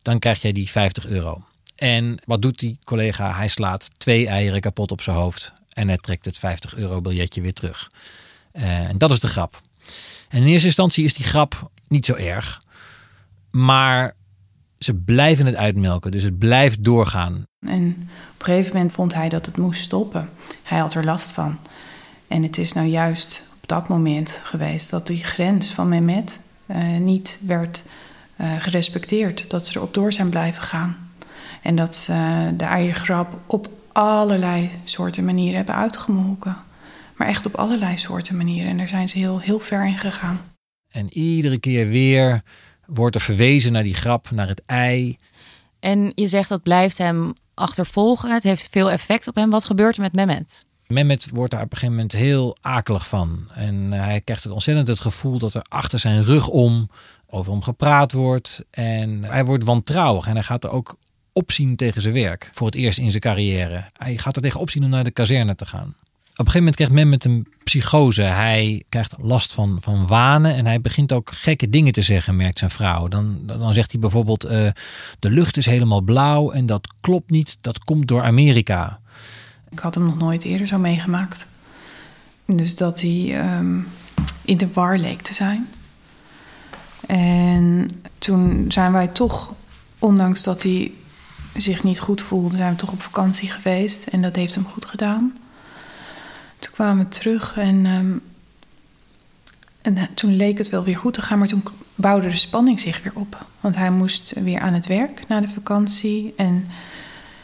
dan 0.01 0.19
krijg 0.19 0.41
jij 0.41 0.51
die 0.51 0.69
50 0.69 1.07
euro. 1.07 1.43
En 1.79 2.19
wat 2.25 2.41
doet 2.41 2.59
die 2.59 2.79
collega? 2.83 3.33
Hij 3.33 3.47
slaat 3.47 3.89
twee 3.97 4.27
eieren 4.27 4.61
kapot 4.61 4.91
op 4.91 5.01
zijn 5.01 5.15
hoofd 5.15 5.53
en 5.69 5.87
hij 5.87 5.97
trekt 5.97 6.25
het 6.25 6.37
50 6.37 6.75
euro 6.75 7.01
biljetje 7.01 7.41
weer 7.41 7.53
terug. 7.53 7.91
Uh, 8.53 8.89
en 8.89 8.97
dat 8.97 9.11
is 9.11 9.19
de 9.19 9.27
grap. 9.27 9.61
En 10.29 10.41
in 10.41 10.47
eerste 10.47 10.67
instantie 10.67 11.03
is 11.03 11.13
die 11.13 11.25
grap 11.25 11.71
niet 11.87 12.05
zo 12.05 12.13
erg, 12.13 12.61
maar 13.51 14.15
ze 14.79 14.93
blijven 14.93 15.45
het 15.45 15.55
uitmelken, 15.55 16.11
dus 16.11 16.23
het 16.23 16.37
blijft 16.37 16.83
doorgaan. 16.83 17.43
En 17.67 18.09
op 18.33 18.39
een 18.39 18.45
gegeven 18.45 18.73
moment 18.73 18.91
vond 18.91 19.13
hij 19.13 19.29
dat 19.29 19.45
het 19.45 19.57
moest 19.57 19.81
stoppen. 19.81 20.29
Hij 20.63 20.79
had 20.79 20.93
er 20.93 21.05
last 21.05 21.31
van. 21.31 21.59
En 22.27 22.43
het 22.43 22.57
is 22.57 22.73
nou 22.73 22.87
juist 22.87 23.43
op 23.61 23.67
dat 23.67 23.87
moment 23.87 24.41
geweest 24.43 24.89
dat 24.89 25.07
die 25.07 25.23
grens 25.23 25.69
van 25.71 25.89
Mehmet 25.89 26.39
uh, 26.67 26.97
niet 26.97 27.39
werd 27.45 27.83
uh, 28.37 28.51
gerespecteerd. 28.59 29.49
Dat 29.49 29.67
ze 29.67 29.77
erop 29.77 29.93
door 29.93 30.13
zijn 30.13 30.29
blijven 30.29 30.63
gaan. 30.63 31.08
En 31.61 31.75
dat 31.75 31.95
ze 31.95 32.49
de 32.57 32.65
eiergrap 32.65 33.39
op 33.45 33.69
allerlei 33.91 34.69
soorten 34.83 35.25
manieren 35.25 35.55
hebben 35.55 35.75
uitgemolken. 35.75 36.55
Maar 37.15 37.27
echt 37.27 37.45
op 37.45 37.55
allerlei 37.55 37.97
soorten 37.97 38.37
manieren. 38.37 38.69
En 38.69 38.77
daar 38.77 38.87
zijn 38.87 39.09
ze 39.09 39.17
heel, 39.17 39.39
heel 39.39 39.59
ver 39.59 39.85
in 39.85 39.97
gegaan. 39.97 40.41
En 40.91 41.17
iedere 41.17 41.59
keer 41.59 41.87
weer 41.87 42.41
wordt 42.85 43.15
er 43.15 43.21
verwezen 43.21 43.71
naar 43.71 43.83
die 43.83 43.93
grap, 43.93 44.31
naar 44.31 44.47
het 44.47 44.61
ei. 44.65 45.17
En 45.79 46.11
je 46.15 46.27
zegt 46.27 46.49
dat 46.49 46.63
blijft 46.63 46.97
hem 46.97 47.33
achtervolgen. 47.53 48.33
Het 48.33 48.43
heeft 48.43 48.67
veel 48.71 48.91
effect 48.91 49.27
op 49.27 49.35
hem. 49.35 49.49
Wat 49.49 49.65
gebeurt 49.65 49.95
er 49.95 50.01
met 50.01 50.13
Mehmet? 50.13 50.65
Mehmet 50.87 51.27
wordt 51.33 51.51
daar 51.51 51.61
op 51.61 51.71
een 51.71 51.77
gegeven 51.77 51.95
moment 51.95 52.13
heel 52.13 52.57
akelig 52.61 53.07
van. 53.07 53.49
En 53.53 53.93
eh, 53.93 53.99
hij 53.99 54.21
krijgt 54.21 54.43
het 54.43 54.53
ontzettend 54.53 54.87
het 54.87 54.99
gevoel 54.99 55.39
dat 55.39 55.53
er 55.53 55.65
achter 55.67 55.99
zijn 55.99 56.23
rug 56.23 56.47
om 56.47 56.89
over 57.27 57.51
hem 57.51 57.61
gepraat 57.61 58.11
wordt. 58.11 58.65
En 58.69 59.23
hij 59.23 59.45
wordt 59.45 59.63
wantrouwig 59.63 60.27
en 60.27 60.33
hij 60.33 60.43
gaat 60.43 60.63
er 60.63 60.69
ook 60.69 60.97
opzien 61.33 61.75
tegen 61.75 62.01
zijn 62.01 62.13
werk. 62.13 62.49
Voor 62.51 62.67
het 62.67 62.75
eerst 62.75 62.99
in 62.99 63.09
zijn 63.09 63.21
carrière. 63.21 63.85
Hij 63.97 64.17
gaat 64.17 64.35
er 64.35 64.41
tegen 64.41 64.59
opzien 64.59 64.83
om 64.83 64.89
naar 64.89 65.03
de 65.03 65.11
kazerne 65.11 65.55
te 65.55 65.65
gaan. 65.65 65.95
Op 66.39 66.45
een 66.45 66.51
gegeven 66.51 66.59
moment 66.59 66.75
krijgt 66.75 66.93
Mehmet 66.93 67.25
een 67.25 67.47
psychose. 67.63 68.21
Hij 68.21 68.83
krijgt 68.89 69.15
last 69.21 69.53
van, 69.53 69.77
van 69.81 70.07
wanen 70.07 70.55
en 70.55 70.65
hij 70.65 70.81
begint 70.81 71.13
ook 71.13 71.31
gekke 71.33 71.69
dingen 71.69 71.93
te 71.93 72.01
zeggen, 72.01 72.35
merkt 72.35 72.59
zijn 72.59 72.71
vrouw. 72.71 73.07
Dan, 73.07 73.39
dan 73.45 73.73
zegt 73.73 73.91
hij 73.91 74.01
bijvoorbeeld, 74.01 74.45
uh, 74.45 74.51
de 75.19 75.29
lucht 75.29 75.57
is 75.57 75.65
helemaal 75.65 76.01
blauw 76.01 76.51
en 76.51 76.65
dat 76.65 76.93
klopt 77.01 77.29
niet, 77.29 77.57
dat 77.61 77.83
komt 77.83 78.07
door 78.07 78.23
Amerika. 78.23 78.99
Ik 79.69 79.79
had 79.79 79.95
hem 79.95 80.05
nog 80.05 80.17
nooit 80.17 80.43
eerder 80.43 80.67
zo 80.67 80.77
meegemaakt. 80.77 81.47
Dus 82.45 82.75
dat 82.75 83.01
hij 83.01 83.55
um, 83.57 83.87
in 84.45 84.57
de 84.57 84.67
war 84.73 84.97
leek 84.97 85.21
te 85.21 85.33
zijn. 85.33 85.67
En 87.07 87.91
toen 88.17 88.65
zijn 88.67 88.91
wij 88.91 89.07
toch, 89.07 89.53
ondanks 89.99 90.43
dat 90.43 90.63
hij 90.63 90.91
zich 91.61 91.83
niet 91.83 91.99
goed 91.99 92.21
voelde, 92.21 92.57
zijn 92.57 92.71
we 92.71 92.79
toch 92.79 92.91
op 92.91 93.01
vakantie 93.01 93.51
geweest. 93.51 94.07
En 94.07 94.21
dat 94.21 94.35
heeft 94.35 94.55
hem 94.55 94.65
goed 94.65 94.85
gedaan. 94.85 95.37
Toen 96.59 96.73
kwamen 96.73 97.03
we 97.03 97.09
terug 97.09 97.57
en, 97.57 97.85
um, 97.85 98.21
en 99.81 100.09
toen 100.13 100.35
leek 100.35 100.57
het 100.57 100.69
wel 100.69 100.83
weer 100.83 100.97
goed 100.97 101.13
te 101.13 101.21
gaan, 101.21 101.39
maar 101.39 101.47
toen 101.47 101.63
bouwde 101.95 102.29
de 102.29 102.37
spanning 102.37 102.79
zich 102.79 103.03
weer 103.03 103.15
op. 103.15 103.45
Want 103.59 103.75
hij 103.75 103.91
moest 103.91 104.33
weer 104.33 104.59
aan 104.59 104.73
het 104.73 104.87
werk 104.87 105.27
na 105.27 105.41
de 105.41 105.47
vakantie. 105.47 106.33
En 106.37 106.67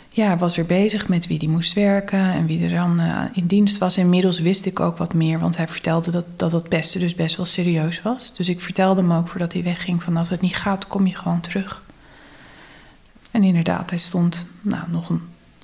ja, 0.10 0.38
was 0.38 0.56
weer 0.56 0.66
bezig 0.66 1.08
met 1.08 1.28
wie 1.28 1.40
die 1.40 1.50
moest 1.50 1.74
werken 1.74 2.32
en 2.32 2.46
wie 2.46 2.64
er 2.64 2.70
dan 2.70 3.02
uh, 3.02 3.22
in 3.34 3.46
dienst 3.46 3.78
was. 3.78 3.98
Inmiddels 3.98 4.40
wist 4.40 4.66
ik 4.66 4.80
ook 4.80 4.98
wat 4.98 5.14
meer, 5.14 5.40
want 5.40 5.58
hij 5.58 5.68
vertelde 5.68 6.12
dat, 6.12 6.26
dat 6.36 6.52
het 6.52 6.70
beste 6.70 7.00
dus 7.00 7.16
best 7.16 7.38
wel 7.38 7.46
serieus 7.46 8.02
was. 8.02 8.34
Dus 8.34 8.50
ik 8.50 8.62
vertelde 8.62 9.02
hem 9.02 9.12
ook 9.12 9.28
voordat 9.28 9.54
hij 9.54 9.64
wegging 9.64 10.04
van 10.04 10.18
als 10.18 10.30
het 10.30 10.42
niet 10.42 10.56
gaat, 10.56 10.88
kom 10.88 11.08
je 11.08 11.16
gewoon 11.16 11.42
terug. 11.42 11.84
En 13.36 13.44
inderdaad, 13.44 13.90
hij 13.90 14.00
stond, 14.00 14.48
nou 14.62 14.90
nog 14.90 15.10
een, 15.10 15.22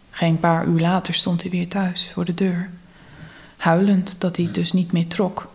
geen 0.10 0.40
paar 0.40 0.68
uur 0.68 0.80
later 0.80 1.13
stond 1.13 1.42
hij 1.42 1.51
weer 1.51 1.68
thuis 1.68 2.10
voor 2.13 2.25
de 2.25 2.34
deur. 2.34 2.70
Huilend 3.58 4.16
dat 4.20 4.38
hij 4.38 4.51
dus 4.51 4.72
niet 4.72 4.92
meer 4.92 5.08
trok. 5.08 5.54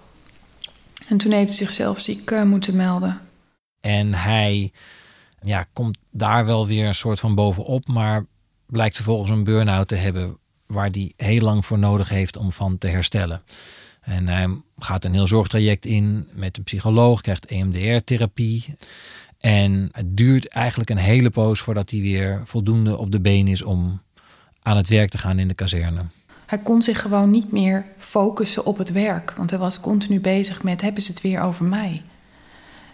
En 1.08 1.16
toen 1.16 1.32
heeft 1.32 1.46
hij 1.46 1.56
zichzelf 1.56 2.00
ziek 2.00 2.30
uh, 2.30 2.42
moeten 2.42 2.76
melden. 2.76 3.20
En 3.80 4.14
hij 4.14 4.72
ja, 5.42 5.66
komt 5.72 5.98
daar 6.10 6.46
wel 6.46 6.66
weer 6.66 6.86
een 6.86 6.94
soort 6.94 7.20
van 7.20 7.34
bovenop, 7.34 7.86
maar 7.86 8.26
blijkt 8.66 8.94
vervolgens 8.94 9.30
een 9.30 9.44
burn-out 9.44 9.88
te 9.88 9.94
hebben 9.94 10.38
waar 10.66 10.88
hij 10.90 11.12
heel 11.16 11.40
lang 11.40 11.66
voor 11.66 11.78
nodig 11.78 12.08
heeft 12.08 12.36
om 12.36 12.52
van 12.52 12.78
te 12.78 12.88
herstellen. 12.88 13.42
En 14.00 14.28
hij 14.28 14.56
gaat 14.78 15.04
een 15.04 15.12
heel 15.12 15.26
zorgtraject 15.26 15.86
in 15.86 16.28
met 16.32 16.56
een 16.56 16.64
psycholoog, 16.64 17.20
krijgt 17.20 17.46
EMDR-therapie. 17.46 18.74
En 19.46 19.88
het 19.92 20.16
duurt 20.16 20.48
eigenlijk 20.48 20.90
een 20.90 20.96
hele 20.96 21.30
poos 21.30 21.60
voordat 21.60 21.90
hij 21.90 22.00
weer 22.00 22.40
voldoende 22.44 22.96
op 22.96 23.12
de 23.12 23.20
been 23.20 23.48
is 23.48 23.62
om 23.62 24.02
aan 24.62 24.76
het 24.76 24.88
werk 24.88 25.10
te 25.10 25.18
gaan 25.18 25.38
in 25.38 25.48
de 25.48 25.54
kazerne. 25.54 26.00
Hij 26.46 26.58
kon 26.58 26.82
zich 26.82 27.00
gewoon 27.00 27.30
niet 27.30 27.52
meer 27.52 27.84
focussen 27.96 28.66
op 28.66 28.78
het 28.78 28.92
werk, 28.92 29.32
want 29.36 29.50
hij 29.50 29.58
was 29.58 29.80
continu 29.80 30.20
bezig 30.20 30.62
met: 30.62 30.80
hebben 30.80 31.02
ze 31.02 31.10
het 31.10 31.20
weer 31.20 31.40
over 31.40 31.64
mij? 31.64 32.02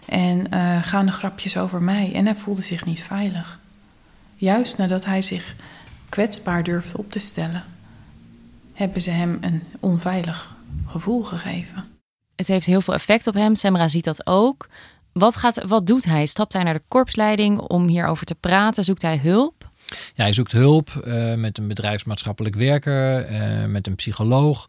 En 0.09 0.47
uh, 0.55 0.83
gaan 0.83 1.07
de 1.07 1.13
grapjes 1.13 1.57
over 1.57 1.83
mij? 1.83 2.13
En 2.15 2.25
hij 2.25 2.35
voelde 2.35 2.63
zich 2.63 2.85
niet 2.85 3.03
veilig. 3.03 3.59
Juist 4.37 4.79
nadat 4.79 5.05
hij 5.05 5.23
zich 5.23 5.55
kwetsbaar 6.09 6.63
durfde 6.63 6.99
op 6.99 7.11
te 7.11 7.19
stellen, 7.19 7.65
hebben 8.73 9.03
ze 9.03 9.11
hem 9.11 9.39
een 9.41 9.63
onveilig 9.81 10.55
gevoel 10.87 11.23
gegeven. 11.23 11.85
Het 12.37 12.49
heeft 12.49 12.67
heel 12.67 12.81
veel 12.81 12.95
effect 12.95 13.27
op 13.27 13.35
hem. 13.35 13.55
Semra 13.55 13.89
ziet 13.89 14.05
dat 14.05 14.27
ook. 14.27 14.69
Wat, 15.13 15.37
gaat, 15.37 15.63
wat 15.67 15.87
doet 15.87 16.05
hij? 16.05 16.27
Stapt 16.27 16.53
hij 16.53 16.63
naar 16.63 16.75
de 16.75 16.83
korpsleiding 16.89 17.59
om 17.59 17.89
hierover 17.89 18.27
te 18.27 18.35
praten? 18.35 18.85
Zoekt 18.85 19.03
hij 19.03 19.19
hulp? 19.19 19.71
Ja, 20.15 20.23
hij 20.23 20.33
zoekt 20.33 20.53
hulp 20.53 21.03
uh, 21.07 21.35
met 21.35 21.59
een 21.59 21.69
bedrijfsmaatschappelijk 21.69 22.55
werker, 22.55 23.31
uh, 23.31 23.65
met 23.65 23.87
een 23.87 23.95
psycholoog. 23.95 24.69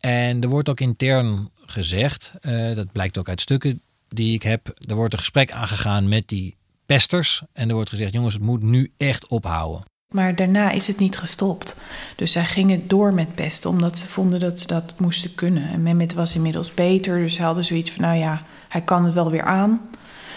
En 0.00 0.42
er 0.42 0.48
wordt 0.48 0.68
ook 0.68 0.80
intern 0.80 1.50
gezegd, 1.66 2.32
uh, 2.40 2.74
dat 2.74 2.92
blijkt 2.92 3.18
ook 3.18 3.28
uit 3.28 3.40
stukken 3.40 3.80
die 4.08 4.34
ik 4.34 4.42
heb, 4.42 4.74
er 4.88 4.94
wordt 4.94 5.12
een 5.12 5.18
gesprek 5.18 5.52
aangegaan 5.52 6.08
met 6.08 6.28
die 6.28 6.56
pesters. 6.86 7.42
En 7.52 7.68
er 7.68 7.74
wordt 7.74 7.90
gezegd, 7.90 8.12
jongens, 8.12 8.34
het 8.34 8.42
moet 8.42 8.62
nu 8.62 8.92
echt 8.96 9.26
ophouden. 9.26 9.82
Maar 10.08 10.34
daarna 10.34 10.70
is 10.70 10.86
het 10.86 10.98
niet 10.98 11.18
gestopt. 11.18 11.76
Dus 12.16 12.32
zij 12.32 12.44
gingen 12.44 12.88
door 12.88 13.14
met 13.14 13.34
pesten, 13.34 13.70
omdat 13.70 13.98
ze 13.98 14.06
vonden 14.06 14.40
dat 14.40 14.60
ze 14.60 14.66
dat 14.66 14.94
moesten 14.98 15.34
kunnen. 15.34 15.68
En 15.68 15.82
Mehmet 15.82 16.14
was 16.14 16.34
inmiddels 16.34 16.74
beter, 16.74 17.18
dus 17.18 17.34
ze 17.34 17.42
hadden 17.42 17.64
zoiets 17.64 17.90
van, 17.90 18.02
nou 18.02 18.18
ja, 18.18 18.42
hij 18.72 18.80
kan 18.80 19.04
het 19.04 19.14
wel 19.14 19.30
weer 19.30 19.42
aan. 19.42 19.80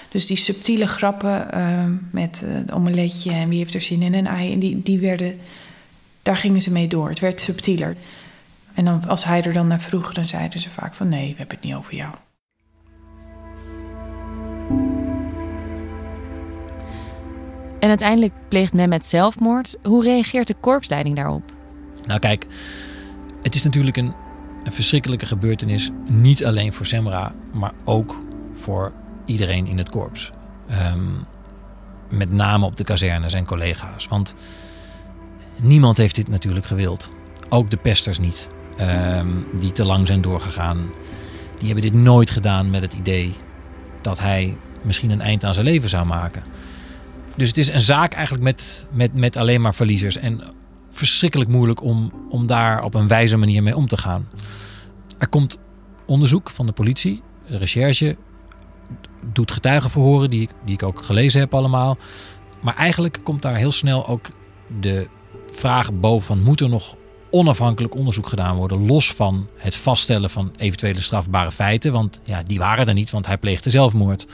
Dus 0.09 0.27
die 0.27 0.37
subtiele 0.37 0.87
grappen 0.87 1.47
uh, 1.53 1.83
met 2.11 2.45
uh, 2.45 2.75
omeletje 2.75 3.31
en 3.31 3.49
wie 3.49 3.57
heeft 3.57 3.73
er 3.73 3.81
zin 3.81 4.01
in 4.01 4.13
een 4.13 4.27
ei, 4.27 4.53
en 4.53 4.59
die, 4.59 4.81
die 4.83 4.99
werden, 4.99 5.39
daar 6.21 6.37
gingen 6.37 6.61
ze 6.61 6.71
mee 6.71 6.87
door. 6.87 7.09
Het 7.09 7.19
werd 7.19 7.41
subtieler. 7.41 7.95
En 8.73 8.85
dan, 8.85 9.07
als 9.07 9.23
hij 9.23 9.43
er 9.43 9.53
dan 9.53 9.67
naar 9.67 9.79
vroeg, 9.79 10.13
dan 10.13 10.27
zeiden 10.27 10.59
ze 10.59 10.69
vaak 10.69 10.93
van, 10.93 11.09
nee, 11.09 11.31
we 11.31 11.37
hebben 11.37 11.55
het 11.55 11.65
niet 11.65 11.75
over 11.75 11.95
jou. 11.95 12.13
En 17.79 17.89
uiteindelijk 17.89 18.33
pleegt 18.47 18.73
Mehmet 18.73 19.05
zelfmoord. 19.05 19.77
Hoe 19.83 20.03
reageert 20.03 20.47
de 20.47 20.55
korpsleiding 20.59 21.15
daarop? 21.15 21.51
Nou 22.05 22.19
kijk, 22.19 22.45
het 23.41 23.55
is 23.55 23.63
natuurlijk 23.63 23.97
een, 23.97 24.13
een 24.65 24.74
verschrikkelijke 24.74 25.25
gebeurtenis. 25.25 25.89
Niet 26.07 26.45
alleen 26.45 26.74
voor 26.74 26.86
Semra, 26.86 27.34
maar 27.53 27.74
ook 27.84 28.22
voor 28.53 28.93
iedereen 29.25 29.67
in 29.67 29.77
het 29.77 29.89
korps. 29.89 30.31
Um, 30.93 31.25
met 32.10 32.31
name 32.31 32.65
op 32.65 32.75
de 32.75 32.84
kazerne, 32.84 33.29
zijn 33.29 33.45
collega's. 33.45 34.07
Want 34.07 34.36
niemand 35.55 35.98
heeft 35.98 36.15
dit 36.15 36.27
natuurlijk 36.27 36.65
gewild. 36.65 37.12
Ook 37.50 37.69
de 37.72 37.77
pesters 37.77 38.19
niet. 38.19 38.48
Um, 38.79 39.45
die 39.60 39.72
te 39.72 39.86
lang 39.86 40.07
zijn 40.07 40.22
doorgegaan. 40.22 40.89
Die 41.57 41.65
hebben 41.65 41.91
dit 41.91 42.01
nooit 42.01 42.29
gedaan 42.29 42.69
met 42.69 42.81
het 42.81 42.93
idee 42.93 43.34
dat 44.01 44.19
hij 44.19 44.57
misschien 44.81 45.10
een 45.10 45.22
eind 45.22 45.43
aan 45.43 45.53
zijn 45.53 45.65
leven 45.65 45.89
zou 45.89 46.05
maken. 46.05 46.43
Dus 47.36 47.48
het 47.48 47.57
is 47.57 47.69
een 47.69 47.79
zaak 47.79 48.13
eigenlijk 48.13 48.43
met, 48.43 48.88
met, 48.91 49.13
met 49.13 49.38
alleen 49.38 49.62
maar 49.62 49.74
verliezers. 49.75 50.17
En 50.17 50.41
verschrikkelijk 50.95 51.49
moeilijk 51.49 51.83
om, 51.83 52.11
om 52.29 52.47
daar 52.47 52.83
op 52.83 52.93
een 52.93 53.07
wijze 53.07 53.37
manier 53.37 53.63
mee 53.63 53.75
om 53.75 53.87
te 53.87 53.97
gaan. 53.97 54.27
Er 55.17 55.27
komt 55.27 55.59
onderzoek 56.05 56.49
van 56.49 56.65
de 56.65 56.71
politie, 56.71 57.21
recherche, 57.45 58.17
doet 59.33 59.51
getuigenverhoren, 59.51 60.29
die 60.29 60.49
die 60.65 60.73
ik 60.73 60.83
ook 60.83 61.03
gelezen 61.03 61.39
heb 61.39 61.53
allemaal. 61.53 61.97
Maar 62.61 62.75
eigenlijk 62.75 63.19
komt 63.23 63.41
daar 63.41 63.55
heel 63.55 63.71
snel 63.71 64.07
ook 64.07 64.25
de 64.79 65.07
vraag 65.47 65.93
boven 65.93 66.25
van 66.25 66.43
moet 66.43 66.61
er 66.61 66.69
nog 66.69 66.95
onafhankelijk 67.29 67.95
onderzoek 67.95 68.27
gedaan 68.27 68.55
worden, 68.55 68.85
los 68.85 69.13
van 69.13 69.47
het 69.57 69.75
vaststellen 69.75 70.29
van 70.29 70.53
eventuele 70.57 71.01
strafbare 71.01 71.51
feiten, 71.51 71.91
want 71.91 72.21
ja, 72.23 72.43
die 72.43 72.59
waren 72.59 72.87
er 72.87 72.93
niet, 72.93 73.11
want 73.11 73.25
hij 73.25 73.37
pleegde 73.37 73.69
zelfmoord. 73.69 74.27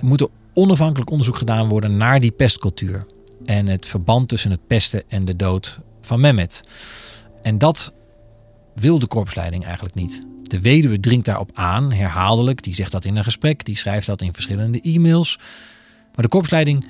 Moet 0.00 0.20
er 0.20 0.28
onafhankelijk 0.54 1.10
onderzoek 1.10 1.36
gedaan 1.36 1.68
worden 1.68 1.96
naar 1.96 2.20
die 2.20 2.30
pestcultuur 2.30 3.06
en 3.50 3.66
het 3.66 3.86
verband 3.86 4.28
tussen 4.28 4.50
het 4.50 4.66
pesten 4.66 5.02
en 5.08 5.24
de 5.24 5.36
dood 5.36 5.80
van 6.00 6.20
Mehmet. 6.20 6.62
En 7.42 7.58
dat 7.58 7.92
wil 8.74 8.98
de 8.98 9.06
korpsleiding 9.06 9.64
eigenlijk 9.64 9.94
niet. 9.94 10.26
De 10.42 10.60
weduwe 10.60 11.00
dringt 11.00 11.24
daarop 11.24 11.50
aan, 11.54 11.92
herhaaldelijk. 11.92 12.62
Die 12.62 12.74
zegt 12.74 12.92
dat 12.92 13.04
in 13.04 13.16
een 13.16 13.24
gesprek, 13.24 13.64
die 13.64 13.76
schrijft 13.76 14.06
dat 14.06 14.22
in 14.22 14.34
verschillende 14.34 14.80
e-mails. 14.80 15.38
Maar 16.14 16.24
de 16.24 16.28
korpsleiding 16.28 16.88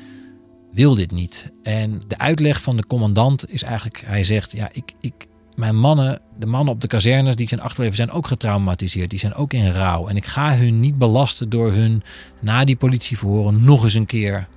wil 0.73 0.95
dit 0.95 1.11
niet. 1.11 1.53
En 1.63 2.03
de 2.09 2.19
uitleg 2.19 2.63
van 2.63 2.77
de 2.77 2.87
commandant 2.87 3.53
is 3.53 3.63
eigenlijk, 3.63 4.03
hij 4.07 4.25
zegt, 4.25 4.53
ja, 4.53 4.69
ik, 4.73 4.93
ik, 5.01 5.27
mijn 5.55 5.79
mannen, 5.79 6.21
de 6.39 6.47
mannen 6.47 6.75
op 6.75 6.81
de 6.81 6.87
kazernes 6.87 7.37
die 7.37 7.49
zijn 7.49 7.61
achterleven, 7.61 7.97
zijn 7.97 8.11
ook 8.11 8.27
getraumatiseerd. 8.27 9.11
Die 9.11 9.19
zijn 9.19 9.35
ook 9.35 9.53
in 9.53 9.71
rouw. 9.71 10.09
En 10.09 10.17
ik 10.17 10.27
ga 10.27 10.57
hun 10.57 10.81
niet 10.81 10.99
belasten 10.99 11.49
door 11.49 11.73
hun 11.73 12.03
na 12.41 12.65
die 12.65 12.77
politieverhoren 12.77 13.65
nog 13.65 13.83
eens 13.83 13.95
een 13.95 14.07
keer 14.07 14.49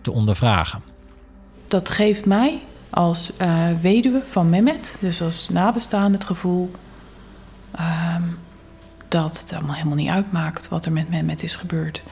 te 0.00 0.12
ondervragen. 0.12 0.90
Dat 1.70 1.90
geeft 1.90 2.26
mij 2.26 2.62
als 2.90 3.32
uh, 3.42 3.66
weduwe 3.80 4.22
van 4.30 4.48
Mehmet, 4.48 4.96
dus 5.00 5.22
als 5.22 5.48
nabestaande, 5.48 6.18
het 6.18 6.26
gevoel 6.26 6.70
um, 8.16 8.38
dat 9.08 9.40
het 9.40 9.52
allemaal 9.52 9.74
helemaal 9.74 9.96
niet 9.96 10.10
uitmaakt 10.10 10.68
wat 10.68 10.86
er 10.86 10.92
met 10.92 11.08
Mehmet 11.08 11.42
is 11.42 11.54
gebeurd. 11.54 12.02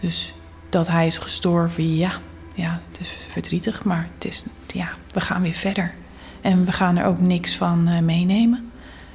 Dus 0.00 0.34
dat 0.70 0.88
hij 0.88 1.06
is 1.06 1.18
gestorven, 1.18 1.96
ja, 1.96 2.12
ja, 2.54 2.80
het 2.90 3.00
is 3.00 3.16
verdrietig, 3.28 3.84
maar 3.84 4.08
het 4.14 4.24
is, 4.24 4.44
ja, 4.66 4.88
we 5.12 5.20
gaan 5.20 5.42
weer 5.42 5.52
verder. 5.52 5.94
En 6.40 6.64
we 6.64 6.72
gaan 6.72 6.96
er 6.96 7.06
ook 7.06 7.20
niks 7.20 7.56
van 7.56 7.88
uh, 7.88 7.98
meenemen. 7.98 8.70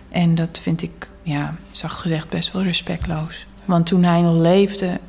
En 0.10 0.36
dat 0.36 0.60
vind 0.62 0.81
ik, 0.81 1.10
ja, 1.24 1.55
zacht 1.71 2.00
gezegd, 2.00 2.29
best 2.29 2.51
wel 2.51 2.63
respectloos. 2.63 3.45
Want 3.65 3.86
toen 3.86 4.03
hij 4.03 4.21
nog 4.21 4.36
leefde, 4.36 5.00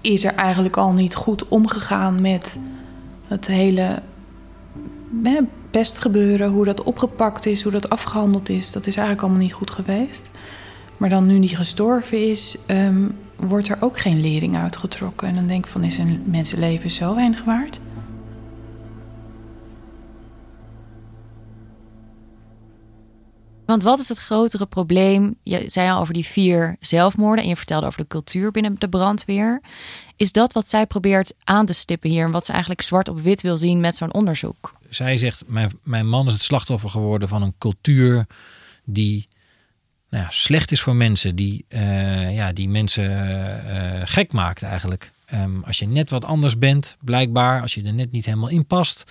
is 0.00 0.24
er 0.24 0.34
eigenlijk 0.34 0.76
al 0.76 0.92
niet 0.92 1.14
goed 1.14 1.48
omgegaan 1.48 2.20
met 2.20 2.56
het 3.30 3.46
hele 3.46 4.02
pestgebeuren, 5.70 6.50
hoe 6.50 6.64
dat 6.64 6.82
opgepakt 6.82 7.46
is, 7.46 7.62
hoe 7.62 7.72
dat 7.72 7.90
afgehandeld 7.90 8.48
is, 8.48 8.72
dat 8.72 8.86
is 8.86 8.96
eigenlijk 8.96 9.26
allemaal 9.26 9.42
niet 9.42 9.52
goed 9.52 9.70
geweest. 9.70 10.28
Maar 10.96 11.08
dan 11.08 11.26
nu 11.26 11.40
die 11.40 11.56
gestorven 11.56 12.28
is, 12.30 12.58
ehm, 12.66 13.08
wordt 13.36 13.68
er 13.68 13.76
ook 13.80 13.98
geen 13.98 14.20
lering 14.20 14.56
uitgetrokken. 14.56 15.28
En 15.28 15.34
dan 15.34 15.46
denk 15.46 15.64
ik 15.64 15.70
van, 15.70 15.84
is 15.84 15.98
een 15.98 16.22
mensenleven 16.24 16.90
zo 16.90 17.14
weinig 17.14 17.44
waard? 17.44 17.80
Want 23.70 23.82
wat 23.82 23.98
is 23.98 24.08
het 24.08 24.18
grotere 24.18 24.66
probleem? 24.66 25.34
Je 25.42 25.62
zei 25.66 25.90
al 25.90 26.00
over 26.00 26.14
die 26.14 26.24
vier 26.24 26.76
zelfmoorden 26.80 27.44
en 27.44 27.50
je 27.50 27.56
vertelde 27.56 27.86
over 27.86 28.00
de 28.00 28.06
cultuur 28.06 28.50
binnen 28.50 28.74
de 28.78 28.88
brandweer. 28.88 29.62
Is 30.16 30.32
dat 30.32 30.52
wat 30.52 30.68
zij 30.68 30.86
probeert 30.86 31.34
aan 31.44 31.66
te 31.66 31.72
stippen 31.72 32.10
hier 32.10 32.24
en 32.24 32.30
wat 32.30 32.44
ze 32.44 32.50
eigenlijk 32.50 32.82
zwart 32.82 33.08
op 33.08 33.20
wit 33.20 33.42
wil 33.42 33.56
zien 33.56 33.80
met 33.80 33.96
zo'n 33.96 34.12
onderzoek? 34.12 34.74
Zij 34.88 35.16
zegt: 35.16 35.42
mijn, 35.46 35.70
mijn 35.82 36.08
man 36.08 36.26
is 36.26 36.32
het 36.32 36.42
slachtoffer 36.42 36.90
geworden 36.90 37.28
van 37.28 37.42
een 37.42 37.54
cultuur 37.58 38.26
die 38.84 39.28
nou 40.08 40.24
ja, 40.24 40.30
slecht 40.30 40.72
is 40.72 40.80
voor 40.80 40.96
mensen, 40.96 41.36
die, 41.36 41.64
uh, 41.68 42.34
ja, 42.34 42.52
die 42.52 42.68
mensen 42.68 43.10
uh, 43.10 44.02
gek 44.04 44.32
maakt 44.32 44.62
eigenlijk. 44.62 45.10
Um, 45.34 45.62
als 45.66 45.78
je 45.78 45.86
net 45.86 46.10
wat 46.10 46.24
anders 46.24 46.58
bent, 46.58 46.96
blijkbaar, 47.00 47.60
als 47.60 47.74
je 47.74 47.82
er 47.82 47.92
net 47.92 48.12
niet 48.12 48.24
helemaal 48.24 48.48
in 48.48 48.66
past, 48.66 49.04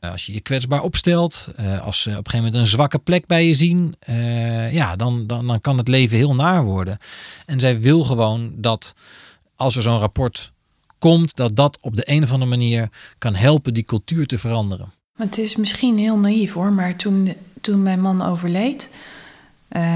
uh, 0.00 0.10
als 0.10 0.26
je 0.26 0.32
je 0.32 0.40
kwetsbaar 0.40 0.82
opstelt, 0.82 1.48
als 1.82 2.00
ze 2.02 2.10
op 2.10 2.16
een 2.16 2.24
gegeven 2.24 2.38
moment 2.38 2.54
een 2.54 2.66
zwakke 2.66 2.98
plek 2.98 3.26
bij 3.26 3.46
je 3.46 3.54
zien, 3.54 3.94
ja, 4.70 4.96
dan, 4.96 5.26
dan, 5.26 5.46
dan 5.46 5.60
kan 5.60 5.78
het 5.78 5.88
leven 5.88 6.16
heel 6.16 6.34
naar 6.34 6.64
worden. 6.64 6.98
En 7.46 7.60
zij 7.60 7.80
wil 7.80 8.04
gewoon 8.04 8.52
dat 8.56 8.94
als 9.56 9.76
er 9.76 9.82
zo'n 9.82 9.98
rapport 9.98 10.52
komt, 10.98 11.36
dat 11.36 11.56
dat 11.56 11.78
op 11.80 11.96
de 11.96 12.10
een 12.10 12.22
of 12.22 12.32
andere 12.32 12.50
manier 12.50 12.88
kan 13.18 13.34
helpen 13.34 13.74
die 13.74 13.84
cultuur 13.84 14.26
te 14.26 14.38
veranderen. 14.38 14.92
Het 15.16 15.38
is 15.38 15.56
misschien 15.56 15.98
heel 15.98 16.18
naïef 16.18 16.52
hoor, 16.52 16.72
maar 16.72 16.96
toen, 16.96 17.34
toen 17.60 17.82
mijn 17.82 18.00
man 18.00 18.22
overleed, 18.22 18.96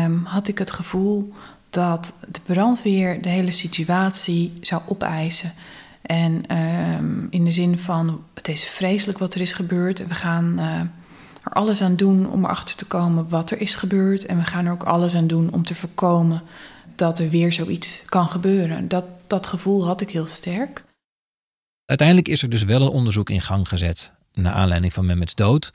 um, 0.05 0.25
had 0.25 0.49
ik 0.49 0.59
het 0.59 0.71
gevoel 0.71 1.35
dat 1.77 2.15
de 2.31 2.41
brandweer 2.45 3.23
de 3.23 3.29
hele 3.29 3.51
situatie 3.51 4.59
zou 4.61 4.83
opeisen. 4.87 5.53
En 6.03 6.57
um, 6.57 7.27
in 7.31 7.45
de 7.45 7.51
zin 7.51 7.79
van: 7.79 8.25
het 8.35 8.49
is 8.49 8.65
vreselijk 8.65 9.19
wat 9.19 9.35
er 9.35 9.41
is 9.41 9.53
gebeurd 9.53 10.01
en 10.01 10.09
we 10.09 10.15
gaan 10.15 10.55
uh, 10.59 10.81
er 11.43 11.53
alles 11.53 11.83
aan 11.83 11.97
doen 11.97 12.31
om 12.31 12.45
erachter 12.45 12.77
te 12.77 12.85
komen 12.85 13.29
wat 13.29 13.51
er 13.51 13.61
is 13.61 13.75
gebeurd. 13.75 14.27
En 14.27 14.37
we 14.39 14.45
gaan 14.45 14.67
er 14.67 14.73
ook 14.73 14.83
alles 14.83 15.15
aan 15.15 15.27
doen 15.27 15.53
om 15.53 15.65
te 15.65 15.75
voorkomen 15.75 16.43
dat 16.95 17.19
er 17.19 17.29
weer 17.29 17.53
zoiets 17.53 18.03
kan 18.05 18.29
gebeuren. 18.29 18.89
Dat, 18.89 19.05
dat 19.27 19.47
gevoel 19.47 19.87
had 19.87 20.01
ik 20.01 20.11
heel 20.11 20.27
sterk. 20.27 20.85
Uiteindelijk 21.85 22.29
is 22.29 22.43
er 22.43 22.49
dus 22.49 22.65
wel 22.65 22.83
een 22.83 22.89
onderzoek 22.89 23.31
in 23.31 23.41
gang 23.41 23.69
gezet 23.69 24.13
naar 24.33 24.53
aanleiding 24.53 24.93
van 24.93 25.07
Mehmet's 25.07 25.35
dood. 25.35 25.73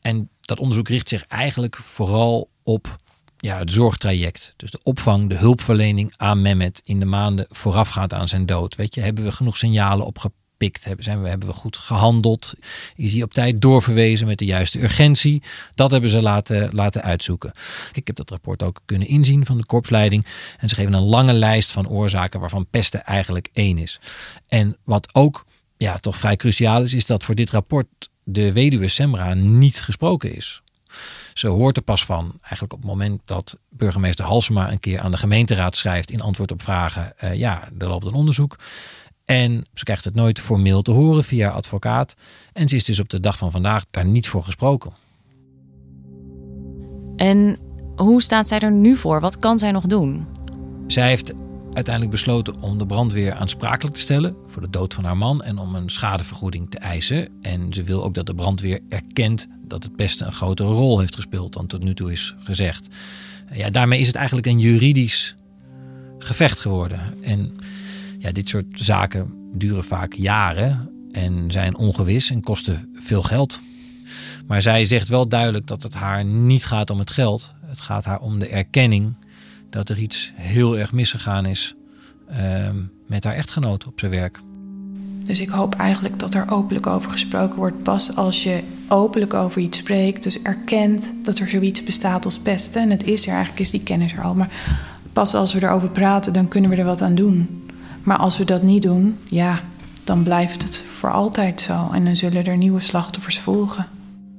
En 0.00 0.28
dat 0.40 0.58
onderzoek 0.58 0.88
richt 0.88 1.08
zich 1.08 1.26
eigenlijk 1.26 1.76
vooral 1.76 2.48
op 2.62 3.02
ja, 3.44 3.58
het 3.58 3.72
zorgtraject. 3.72 4.54
Dus 4.56 4.70
de 4.70 4.80
opvang, 4.82 5.28
de 5.28 5.34
hulpverlening 5.34 6.12
aan 6.16 6.42
Mehmet 6.42 6.82
in 6.84 6.98
de 6.98 7.04
maanden 7.04 7.46
voorafgaand 7.50 8.12
aan 8.14 8.28
zijn 8.28 8.46
dood. 8.46 8.76
Weet 8.76 8.94
je, 8.94 9.00
hebben 9.00 9.24
we 9.24 9.32
genoeg 9.32 9.56
signalen 9.56 10.06
opgepikt? 10.06 10.84
Hebben, 10.84 11.04
zijn 11.04 11.22
we, 11.22 11.28
hebben 11.28 11.48
we 11.48 11.54
goed 11.54 11.76
gehandeld? 11.76 12.54
Is 12.96 13.12
hij 13.12 13.22
op 13.22 13.34
tijd 13.34 13.60
doorverwezen 13.60 14.26
met 14.26 14.38
de 14.38 14.44
juiste 14.44 14.82
urgentie? 14.82 15.42
Dat 15.74 15.90
hebben 15.90 16.10
ze 16.10 16.20
laten, 16.20 16.74
laten 16.74 17.02
uitzoeken. 17.02 17.52
Ik 17.92 18.06
heb 18.06 18.16
dat 18.16 18.30
rapport 18.30 18.62
ook 18.62 18.80
kunnen 18.84 19.08
inzien 19.08 19.46
van 19.46 19.56
de 19.56 19.66
korpsleiding. 19.66 20.26
En 20.58 20.68
ze 20.68 20.74
geven 20.74 20.92
een 20.92 21.02
lange 21.02 21.32
lijst 21.32 21.70
van 21.70 21.88
oorzaken 21.88 22.40
waarvan 22.40 22.66
pesten 22.70 23.04
eigenlijk 23.04 23.48
één 23.52 23.78
is. 23.78 24.00
En 24.48 24.76
wat 24.84 25.14
ook 25.14 25.46
ja, 25.76 25.96
toch 25.96 26.16
vrij 26.16 26.36
cruciaal 26.36 26.82
is, 26.82 26.94
is 26.94 27.06
dat 27.06 27.24
voor 27.24 27.34
dit 27.34 27.50
rapport 27.50 27.86
de 28.22 28.52
weduwe 28.52 28.88
Semra 28.88 29.34
niet 29.34 29.80
gesproken 29.80 30.34
is. 30.34 30.62
Ze 31.32 31.48
hoort 31.48 31.76
er 31.76 31.82
pas 31.82 32.04
van 32.04 32.32
eigenlijk 32.40 32.72
op 32.72 32.78
het 32.78 32.88
moment 32.88 33.20
dat 33.24 33.58
burgemeester 33.70 34.24
Halsema 34.24 34.70
een 34.70 34.80
keer 34.80 35.00
aan 35.00 35.10
de 35.10 35.16
gemeenteraad 35.16 35.76
schrijft 35.76 36.10
in 36.10 36.20
antwoord 36.20 36.50
op 36.50 36.62
vragen. 36.62 37.12
Uh, 37.24 37.34
ja, 37.34 37.68
er 37.78 37.88
loopt 37.88 38.06
een 38.06 38.12
onderzoek. 38.12 38.56
En 39.24 39.64
ze 39.74 39.84
krijgt 39.84 40.04
het 40.04 40.14
nooit 40.14 40.40
formeel 40.40 40.82
te 40.82 40.90
horen 40.90 41.24
via 41.24 41.48
advocaat. 41.48 42.14
En 42.52 42.68
ze 42.68 42.76
is 42.76 42.84
dus 42.84 43.00
op 43.00 43.08
de 43.08 43.20
dag 43.20 43.38
van 43.38 43.50
vandaag 43.50 43.84
daar 43.90 44.06
niet 44.06 44.28
voor 44.28 44.42
gesproken. 44.42 44.92
En 47.16 47.58
hoe 47.96 48.22
staat 48.22 48.48
zij 48.48 48.58
er 48.58 48.72
nu 48.72 48.96
voor? 48.96 49.20
Wat 49.20 49.38
kan 49.38 49.58
zij 49.58 49.70
nog 49.70 49.84
doen? 49.84 50.26
Zij 50.86 51.08
heeft 51.08 51.32
uiteindelijk 51.74 52.10
besloten 52.10 52.60
om 52.60 52.78
de 52.78 52.86
brandweer 52.86 53.34
aansprakelijk 53.34 53.96
te 53.96 54.02
stellen 54.02 54.36
voor 54.46 54.62
de 54.62 54.70
dood 54.70 54.94
van 54.94 55.04
haar 55.04 55.16
man 55.16 55.42
en 55.42 55.58
om 55.58 55.74
een 55.74 55.88
schadevergoeding 55.88 56.70
te 56.70 56.78
eisen. 56.78 57.28
En 57.40 57.72
ze 57.72 57.82
wil 57.82 58.04
ook 58.04 58.14
dat 58.14 58.26
de 58.26 58.34
brandweer 58.34 58.80
erkent 58.88 59.48
dat 59.62 59.82
het 59.82 59.96
beste 59.96 60.24
een 60.24 60.32
grotere 60.32 60.68
rol 60.68 60.98
heeft 60.98 61.14
gespeeld 61.14 61.52
dan 61.52 61.66
tot 61.66 61.82
nu 61.82 61.94
toe 61.94 62.12
is 62.12 62.34
gezegd. 62.38 62.88
Ja, 63.52 63.70
daarmee 63.70 64.00
is 64.00 64.06
het 64.06 64.16
eigenlijk 64.16 64.46
een 64.46 64.58
juridisch 64.58 65.36
gevecht 66.18 66.58
geworden. 66.58 67.22
En 67.22 67.56
ja, 68.18 68.32
dit 68.32 68.48
soort 68.48 68.66
zaken 68.72 69.50
duren 69.52 69.84
vaak 69.84 70.12
jaren 70.12 70.90
en 71.10 71.50
zijn 71.50 71.76
ongewis 71.76 72.30
en 72.30 72.40
kosten 72.40 72.94
veel 72.98 73.22
geld. 73.22 73.60
Maar 74.46 74.62
zij 74.62 74.84
zegt 74.84 75.08
wel 75.08 75.28
duidelijk 75.28 75.66
dat 75.66 75.82
het 75.82 75.94
haar 75.94 76.24
niet 76.24 76.64
gaat 76.64 76.90
om 76.90 76.98
het 76.98 77.10
geld. 77.10 77.54
Het 77.66 77.80
gaat 77.80 78.04
haar 78.04 78.20
om 78.20 78.38
de 78.38 78.48
erkenning 78.48 79.14
dat 79.74 79.88
er 79.88 79.98
iets 79.98 80.32
heel 80.34 80.78
erg 80.78 80.92
misgegaan 80.92 81.46
is 81.46 81.74
uh, 82.30 82.36
met 83.06 83.24
haar 83.24 83.34
echtgenoot 83.34 83.86
op 83.86 84.00
zijn 84.00 84.10
werk. 84.10 84.40
Dus 85.22 85.40
ik 85.40 85.48
hoop 85.48 85.74
eigenlijk 85.74 86.18
dat 86.18 86.34
er 86.34 86.50
openlijk 86.50 86.86
over 86.86 87.10
gesproken 87.10 87.56
wordt. 87.56 87.82
Pas 87.82 88.16
als 88.16 88.42
je 88.42 88.62
openlijk 88.88 89.34
over 89.34 89.60
iets 89.60 89.78
spreekt, 89.78 90.22
dus 90.22 90.42
erkent 90.42 91.12
dat 91.22 91.38
er 91.38 91.48
zoiets 91.48 91.84
bestaat 91.84 92.24
als 92.24 92.38
pesten. 92.38 92.82
En 92.82 92.90
het 92.90 93.04
is 93.04 93.26
er 93.26 93.32
eigenlijk, 93.32 93.60
is 93.60 93.70
die 93.70 93.82
kennis 93.82 94.12
er 94.12 94.22
al. 94.22 94.34
Maar 94.34 94.50
pas 95.12 95.34
als 95.34 95.52
we 95.52 95.62
erover 95.62 95.90
praten, 95.90 96.32
dan 96.32 96.48
kunnen 96.48 96.70
we 96.70 96.76
er 96.76 96.84
wat 96.84 97.02
aan 97.02 97.14
doen. 97.14 97.68
Maar 98.02 98.18
als 98.18 98.38
we 98.38 98.44
dat 98.44 98.62
niet 98.62 98.82
doen, 98.82 99.16
ja, 99.28 99.60
dan 100.04 100.22
blijft 100.22 100.62
het 100.62 100.84
voor 100.98 101.12
altijd 101.12 101.60
zo. 101.60 101.90
En 101.92 102.04
dan 102.04 102.16
zullen 102.16 102.44
er 102.44 102.56
nieuwe 102.56 102.80
slachtoffers 102.80 103.38
volgen. 103.38 103.86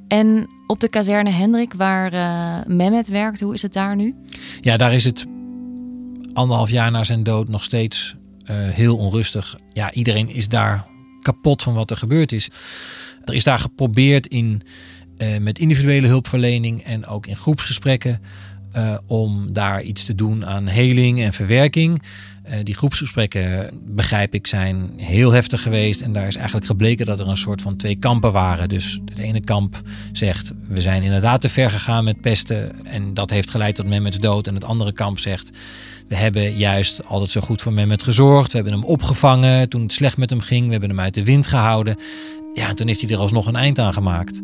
En 0.07 0.47
op 0.67 0.79
de 0.79 0.89
kazerne 0.89 1.29
Hendrik, 1.29 1.73
waar 1.73 2.13
uh, 2.13 2.75
Mehmet 2.75 3.07
werkt, 3.07 3.39
hoe 3.39 3.53
is 3.53 3.61
het 3.61 3.73
daar 3.73 3.95
nu? 3.95 4.15
Ja, 4.61 4.77
daar 4.77 4.93
is 4.93 5.05
het 5.05 5.25
anderhalf 6.33 6.69
jaar 6.69 6.91
na 6.91 7.03
zijn 7.03 7.23
dood 7.23 7.47
nog 7.47 7.63
steeds 7.63 8.15
uh, 8.51 8.69
heel 8.69 8.97
onrustig. 8.97 9.55
Ja, 9.73 9.91
iedereen 9.91 10.29
is 10.29 10.47
daar 10.47 10.85
kapot 11.21 11.63
van 11.63 11.73
wat 11.73 11.91
er 11.91 11.97
gebeurd 11.97 12.31
is. 12.31 12.49
Er 13.25 13.33
is 13.33 13.43
daar 13.43 13.59
geprobeerd 13.59 14.27
in, 14.27 14.61
uh, 15.17 15.37
met 15.37 15.59
individuele 15.59 16.07
hulpverlening 16.07 16.83
en 16.83 17.05
ook 17.05 17.27
in 17.27 17.35
groepsgesprekken 17.35 18.21
uh, 18.77 18.97
om 19.07 19.53
daar 19.53 19.81
iets 19.81 20.03
te 20.03 20.15
doen 20.15 20.45
aan 20.45 20.67
heling 20.67 21.21
en 21.21 21.33
verwerking. 21.33 22.01
Uh, 22.49 22.53
die 22.63 22.75
groepsgesprekken, 22.75 23.69
begrijp 23.85 24.33
ik, 24.33 24.47
zijn 24.47 24.91
heel 24.97 25.31
heftig 25.31 25.61
geweest. 25.61 26.01
En 26.01 26.13
daar 26.13 26.27
is 26.27 26.35
eigenlijk 26.35 26.65
gebleken 26.65 27.05
dat 27.05 27.19
er 27.19 27.27
een 27.27 27.37
soort 27.37 27.61
van 27.61 27.75
twee 27.75 27.95
kampen 27.95 28.31
waren. 28.31 28.69
Dus 28.69 28.99
het 29.05 29.19
ene 29.19 29.41
kamp 29.41 29.81
zegt, 30.11 30.51
we 30.67 30.81
zijn 30.81 31.03
inderdaad 31.03 31.41
te 31.41 31.49
ver 31.49 31.71
gegaan 31.71 32.03
met 32.03 32.21
pesten. 32.21 32.85
En 32.85 33.13
dat 33.13 33.29
heeft 33.29 33.51
geleid 33.51 33.75
tot 33.75 33.87
Mehmet's 33.87 34.19
dood. 34.19 34.47
En 34.47 34.53
het 34.53 34.63
andere 34.63 34.93
kamp 34.93 35.19
zegt, 35.19 35.49
we 36.07 36.15
hebben 36.15 36.57
juist 36.57 37.05
altijd 37.05 37.31
zo 37.31 37.41
goed 37.41 37.61
voor 37.61 37.73
Mehmet 37.73 38.03
gezorgd. 38.03 38.51
We 38.51 38.57
hebben 38.57 38.79
hem 38.79 38.87
opgevangen 38.89 39.69
toen 39.69 39.81
het 39.81 39.93
slecht 39.93 40.17
met 40.17 40.29
hem 40.29 40.41
ging. 40.41 40.65
We 40.65 40.71
hebben 40.71 40.89
hem 40.89 40.99
uit 40.99 41.13
de 41.13 41.23
wind 41.23 41.47
gehouden. 41.47 41.97
Ja, 42.55 42.69
en 42.69 42.75
toen 42.75 42.87
heeft 42.87 43.01
hij 43.01 43.09
er 43.09 43.17
alsnog 43.17 43.47
een 43.47 43.55
eind 43.55 43.79
aan 43.79 43.93
gemaakt. 43.93 44.41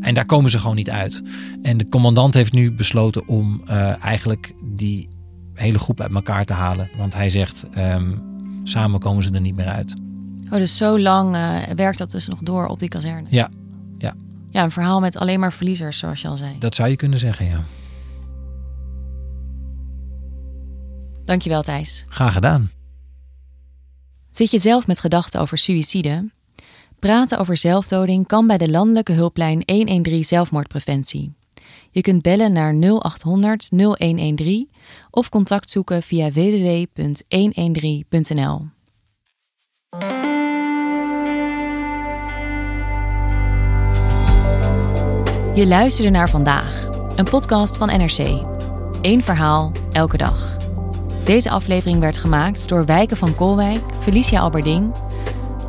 En 0.00 0.14
daar 0.14 0.26
komen 0.26 0.50
ze 0.50 0.58
gewoon 0.58 0.76
niet 0.76 0.90
uit. 0.90 1.22
En 1.62 1.76
de 1.76 1.88
commandant 1.88 2.34
heeft 2.34 2.52
nu 2.52 2.72
besloten 2.72 3.26
om 3.28 3.62
uh, 3.64 4.04
eigenlijk 4.04 4.54
die 4.62 5.08
hele 5.54 5.78
groep 5.78 6.00
uit 6.00 6.14
elkaar 6.14 6.44
te 6.44 6.52
halen. 6.52 6.90
Want 6.96 7.14
hij 7.14 7.28
zegt, 7.28 7.64
um, 7.78 8.22
samen 8.64 9.00
komen 9.00 9.22
ze 9.22 9.30
er 9.30 9.40
niet 9.40 9.56
meer 9.56 9.66
uit. 9.66 9.94
Oh, 10.44 10.58
dus 10.58 10.76
zo 10.76 10.98
lang 10.98 11.36
uh, 11.36 11.58
werkt 11.76 11.98
dat 11.98 12.10
dus 12.10 12.28
nog 12.28 12.38
door 12.38 12.66
op 12.66 12.78
die 12.78 12.88
kazerne? 12.88 13.26
Ja, 13.30 13.48
ja. 13.98 14.14
Ja, 14.50 14.64
een 14.64 14.70
verhaal 14.70 15.00
met 15.00 15.16
alleen 15.16 15.40
maar 15.40 15.52
verliezers, 15.52 15.98
zoals 15.98 16.20
je 16.20 16.28
al 16.28 16.36
zei. 16.36 16.58
Dat 16.58 16.74
zou 16.74 16.88
je 16.88 16.96
kunnen 16.96 17.18
zeggen, 17.18 17.46
ja. 17.46 17.60
Dankjewel, 21.24 21.62
Thijs. 21.62 22.04
Graag 22.08 22.32
gedaan. 22.32 22.70
Zit 24.30 24.50
je 24.50 24.58
zelf 24.58 24.86
met 24.86 25.00
gedachten 25.00 25.40
over 25.40 25.58
suïcide? 25.58 26.30
Praten 27.02 27.38
over 27.38 27.56
zelfdoding 27.56 28.26
kan 28.26 28.46
bij 28.46 28.58
de 28.58 28.70
landelijke 28.70 29.12
hulplijn 29.12 29.62
113 29.66 30.24
zelfmoordpreventie. 30.24 31.32
Je 31.90 32.00
kunt 32.00 32.22
bellen 32.22 32.52
naar 32.52 32.74
0800 32.74 33.70
0113 33.70 34.70
of 35.10 35.28
contact 35.28 35.70
zoeken 35.70 36.02
via 36.02 36.30
www.113.nl. 36.30 38.60
Je 45.54 45.66
luisterde 45.66 46.10
naar 46.10 46.30
vandaag, 46.30 46.86
een 47.16 47.28
podcast 47.30 47.76
van 47.76 47.88
NRC. 47.88 48.18
Eén 49.00 49.22
verhaal, 49.22 49.72
elke 49.92 50.16
dag. 50.16 50.56
Deze 51.24 51.50
aflevering 51.50 51.98
werd 51.98 52.18
gemaakt 52.18 52.68
door 52.68 52.84
Wijken 52.84 53.16
van 53.16 53.34
Kolwijk, 53.34 53.82
Felicia 54.00 54.40
Alberding, 54.40 54.94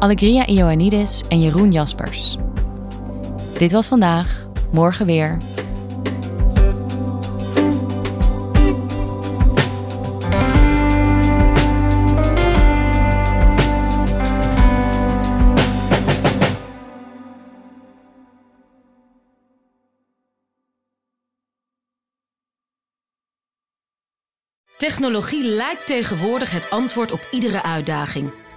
Allegria 0.04 0.48
Ioannidis 0.48 1.24
en 1.28 1.40
Jeroen 1.40 1.72
Jaspers. 1.72 2.38
Dit 3.58 3.72
was 3.72 3.88
vandaag 3.88 4.48
Morgen 4.72 5.06
weer. 5.06 5.38
Technologie 24.78 25.44
lijkt 25.44 25.86
tegenwoordig 25.88 26.52
het 26.52 26.70
antwoord 26.70 27.12
op 27.12 27.28
iedere 27.32 27.64
uitdaging. 27.64 28.43